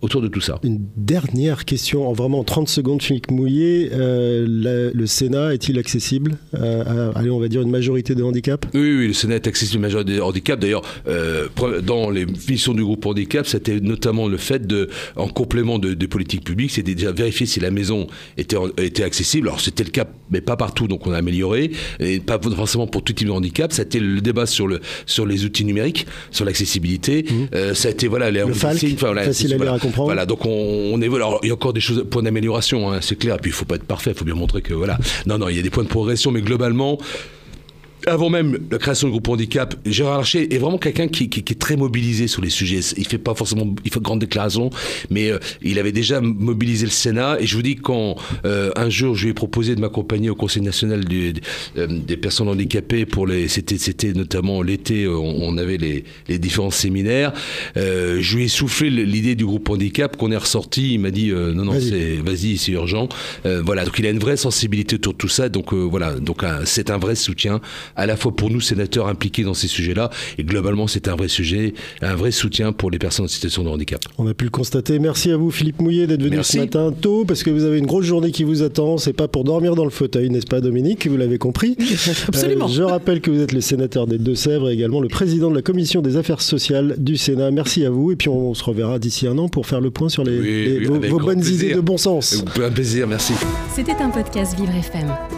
autour 0.00 0.20
de 0.22 0.28
tout 0.28 0.40
ça. 0.40 0.58
Une 0.62 0.80
dernière 0.96 1.64
question, 1.64 2.08
en 2.08 2.12
vraiment 2.12 2.44
30 2.44 2.68
secondes, 2.68 3.02
Philippe 3.02 3.30
Mouillet. 3.30 3.90
Euh, 3.92 4.46
la- 4.48 4.90
le 4.92 5.06
Sénat 5.06 5.54
est-il 5.54 5.78
accessible 5.78 6.36
à, 6.54 6.62
à, 6.62 7.18
allez, 7.18 7.30
on 7.30 7.38
va 7.40 7.48
dire, 7.48 7.62
une 7.62 7.70
majorité 7.70 8.14
de 8.14 8.22
handicap? 8.22 8.66
Oui, 8.74 8.80
oui, 8.80 9.06
le 9.08 9.12
Sénat 9.12 9.36
est 9.36 9.46
accessible 9.46 9.82
majeur 9.82 10.04
des 10.04 10.20
handicaps. 10.20 10.60
D'ailleurs, 10.60 10.82
euh, 11.08 11.48
dans 11.84 12.10
les 12.10 12.26
missions 12.48 12.74
du 12.74 12.82
groupe 12.84 13.04
handicap, 13.06 13.46
c'était 13.46 13.80
notamment 13.80 14.28
le 14.28 14.36
fait 14.36 14.66
de, 14.66 14.88
en 15.16 15.28
complément 15.28 15.78
de- 15.78 15.94
des 15.94 16.08
politiques 16.08 16.44
publiques, 16.44 16.70
c'était 16.72 16.94
déjà 16.94 17.12
vérifier 17.12 17.46
si 17.46 17.60
la 17.60 17.70
maison 17.70 18.06
était, 18.36 18.56
était 18.78 19.02
accessible. 19.04 19.48
Alors 19.48 19.60
c'était 19.60 19.84
le 19.84 19.90
cas, 19.90 20.06
mais 20.30 20.40
pas 20.40 20.56
partout, 20.56 20.88
donc 20.88 21.06
on 21.06 21.12
a 21.12 21.18
amélioré, 21.18 21.70
et 22.00 22.20
pas 22.20 22.38
forcément 22.40 22.86
pour 22.86 23.02
tout 23.02 23.12
type 23.12 23.26
de 23.28 23.32
handicap. 23.32 23.72
Ça 23.72 23.82
a 23.82 23.84
été 23.84 24.00
le 24.00 24.20
débat 24.20 24.46
sur 24.46 24.66
le 24.68 24.80
sur 25.06 25.26
les 25.26 25.44
outils 25.44 25.64
numériques, 25.64 26.06
sur 26.30 26.44
l'accessibilité. 26.44 27.24
Euh, 27.54 27.74
ça 27.74 27.88
a 27.88 27.90
été 27.90 28.08
voilà 28.08 28.30
les 28.30 28.38
Mmh. 28.38 28.48
Le 28.48 28.54
FALC, 28.54 28.84
enfin, 28.94 29.06
voilà, 29.08 29.24
facile 29.24 29.46
à 29.52 29.56
lire, 29.56 29.66
voilà. 29.66 29.78
Voilà, 29.96 30.26
donc 30.26 30.44
on, 30.44 30.92
on 30.94 31.00
évolue. 31.00 31.22
Alors, 31.22 31.40
il 31.42 31.48
y 31.48 31.50
a 31.50 31.54
encore 31.54 31.72
des 31.72 31.80
choses, 31.80 32.04
points 32.10 32.22
d'amélioration, 32.22 32.92
hein, 32.92 32.98
c'est 33.00 33.16
clair. 33.16 33.36
Et 33.36 33.38
puis, 33.38 33.50
il 33.50 33.54
faut 33.54 33.64
pas 33.64 33.76
être 33.76 33.84
parfait, 33.84 34.10
il 34.12 34.16
faut 34.16 34.24
bien 34.24 34.34
montrer 34.34 34.62
que 34.62 34.74
voilà. 34.74 34.98
Non, 35.26 35.38
non, 35.38 35.48
il 35.48 35.56
y 35.56 35.58
a 35.58 35.62
des 35.62 35.70
points 35.70 35.84
de 35.84 35.88
progression, 35.88 36.30
mais 36.30 36.42
globalement. 36.42 36.98
Avant 38.06 38.30
même 38.30 38.58
la 38.70 38.78
création 38.78 39.08
du 39.08 39.12
groupe 39.12 39.28
handicap, 39.28 39.74
Gérard 39.84 40.18
Larcher 40.18 40.54
est 40.54 40.58
vraiment 40.58 40.78
quelqu'un 40.78 41.08
qui, 41.08 41.28
qui- 41.28 41.42
qui 41.42 41.52
est 41.52 41.56
très 41.56 41.76
mobilisé 41.76 42.28
sur 42.28 42.42
les 42.42 42.50
sujets. 42.50 42.80
Il 42.96 43.06
fait 43.06 43.18
pas 43.18 43.34
forcément, 43.34 43.74
il 43.84 43.90
fait 43.92 43.98
de 43.98 44.04
grandes 44.04 44.20
déclarations, 44.20 44.70
mais 45.10 45.30
euh, 45.30 45.38
il 45.62 45.78
avait 45.78 45.92
déjà 45.92 46.20
mobilisé 46.20 46.84
le 46.86 46.90
Sénat. 46.92 47.38
Et 47.40 47.46
je 47.46 47.56
vous 47.56 47.62
dis 47.62 47.76
quand 47.76 48.16
euh, 48.44 48.70
un 48.76 48.88
jour 48.88 49.14
je 49.16 49.24
lui 49.24 49.30
ai 49.30 49.34
proposé 49.34 49.74
de 49.74 49.80
m'accompagner 49.80 50.30
au 50.30 50.34
Conseil 50.36 50.62
national 50.62 51.04
du- 51.04 51.32
des, 51.32 51.40
euh, 51.76 51.86
des 51.88 52.16
personnes 52.16 52.48
handicapées 52.48 53.04
pour 53.04 53.26
les, 53.26 53.48
c'était, 53.48 53.78
c'était 53.78 54.12
notamment 54.12 54.62
l'été, 54.62 55.06
on, 55.08 55.42
on 55.42 55.58
avait 55.58 55.76
les, 55.76 56.04
les 56.28 56.38
différents 56.38 56.70
séminaires. 56.70 57.32
Euh, 57.76 58.18
je 58.20 58.36
lui 58.36 58.44
ai 58.44 58.48
soufflé 58.48 58.90
l'idée 58.90 59.34
du 59.34 59.44
groupe 59.44 59.68
handicap 59.70 60.16
qu'on 60.16 60.30
est 60.30 60.36
ressorti. 60.36 60.94
Il 60.94 61.00
m'a 61.00 61.10
dit 61.10 61.30
euh, 61.30 61.52
non 61.52 61.64
non 61.64 61.80
c'est 61.80 62.16
vas-y 62.16 62.58
c'est 62.58 62.72
urgent. 62.72 63.08
Euh, 63.44 63.60
voilà 63.64 63.84
donc 63.84 63.98
il 63.98 64.06
a 64.06 64.10
une 64.10 64.18
vraie 64.20 64.36
sensibilité 64.36 64.94
autour 64.96 65.14
de 65.14 65.18
tout 65.18 65.28
ça. 65.28 65.48
Donc 65.48 65.72
euh, 65.74 65.76
voilà 65.78 66.14
donc 66.14 66.42
c'est 66.64 66.90
un 66.90 66.98
vrai 66.98 67.14
soutien 67.16 67.60
à 67.96 68.06
la 68.06 68.16
fois 68.16 68.34
pour 68.34 68.50
nous 68.50 68.60
sénateurs 68.60 69.08
impliqués 69.08 69.44
dans 69.44 69.54
ces 69.54 69.68
sujets-là 69.68 70.10
et 70.38 70.44
globalement 70.44 70.86
c'est 70.86 71.08
un 71.08 71.16
vrai 71.16 71.28
sujet, 71.28 71.74
un 72.02 72.14
vrai 72.14 72.30
soutien 72.30 72.72
pour 72.72 72.90
les 72.90 72.98
personnes 72.98 73.24
en 73.26 73.28
situation 73.28 73.64
de 73.64 73.68
handicap. 73.68 74.00
On 74.18 74.26
a 74.26 74.34
pu 74.34 74.44
le 74.44 74.50
constater. 74.50 74.98
Merci 74.98 75.30
à 75.30 75.36
vous, 75.36 75.50
Philippe 75.50 75.80
Mouillet, 75.80 76.06
d'être 76.06 76.22
venu 76.22 76.36
Merci. 76.36 76.52
ce 76.54 76.58
matin 76.58 76.92
tôt, 76.92 77.24
parce 77.24 77.42
que 77.42 77.50
vous 77.50 77.64
avez 77.64 77.78
une 77.78 77.86
grosse 77.86 78.04
journée 78.06 78.30
qui 78.30 78.44
vous 78.44 78.62
attend. 78.62 78.98
C'est 78.98 79.12
pas 79.12 79.28
pour 79.28 79.44
dormir 79.44 79.74
dans 79.74 79.84
le 79.84 79.90
fauteuil, 79.90 80.30
n'est-ce 80.30 80.46
pas, 80.46 80.60
Dominique? 80.60 81.06
Vous 81.06 81.16
l'avez 81.16 81.38
compris. 81.38 81.76
Absolument. 82.28 82.66
Euh, 82.66 82.72
je 82.72 82.82
rappelle 82.82 83.20
que 83.20 83.30
vous 83.30 83.40
êtes 83.40 83.52
le 83.52 83.60
sénateur 83.60 84.06
des 84.06 84.18
Deux-Sèvres 84.18 84.70
et 84.70 84.74
également 84.74 85.00
le 85.00 85.08
président 85.08 85.50
de 85.50 85.54
la 85.56 85.62
commission 85.62 86.00
des 86.02 86.16
affaires 86.16 86.40
sociales 86.40 86.94
du 86.98 87.16
Sénat. 87.16 87.50
Merci 87.50 87.84
à 87.84 87.90
vous. 87.90 88.12
Et 88.12 88.16
puis 88.16 88.28
on 88.28 88.54
se 88.54 88.64
reverra 88.64 88.98
d'ici 88.98 89.26
un 89.26 89.36
an 89.38 89.48
pour 89.48 89.66
faire 89.66 89.80
le 89.80 89.90
point 89.90 90.08
sur 90.08 90.24
les, 90.24 90.38
Oui, 90.38 90.64
les- 90.80 90.88
oui, 90.88 91.08
vos, 91.08 91.18
bonnes 91.18 91.40
plaisir. 91.40 91.64
idées 91.64 91.74
de 91.74 91.80
bon 91.80 91.96
sens. 91.96 92.44
Un 92.62 92.70
plaisir, 92.70 93.06
merci. 93.06 93.32
C'était 93.74 93.92
un 94.00 94.10
podcast 94.10 94.58
Vivre 94.58 94.74
FM. 94.74 95.37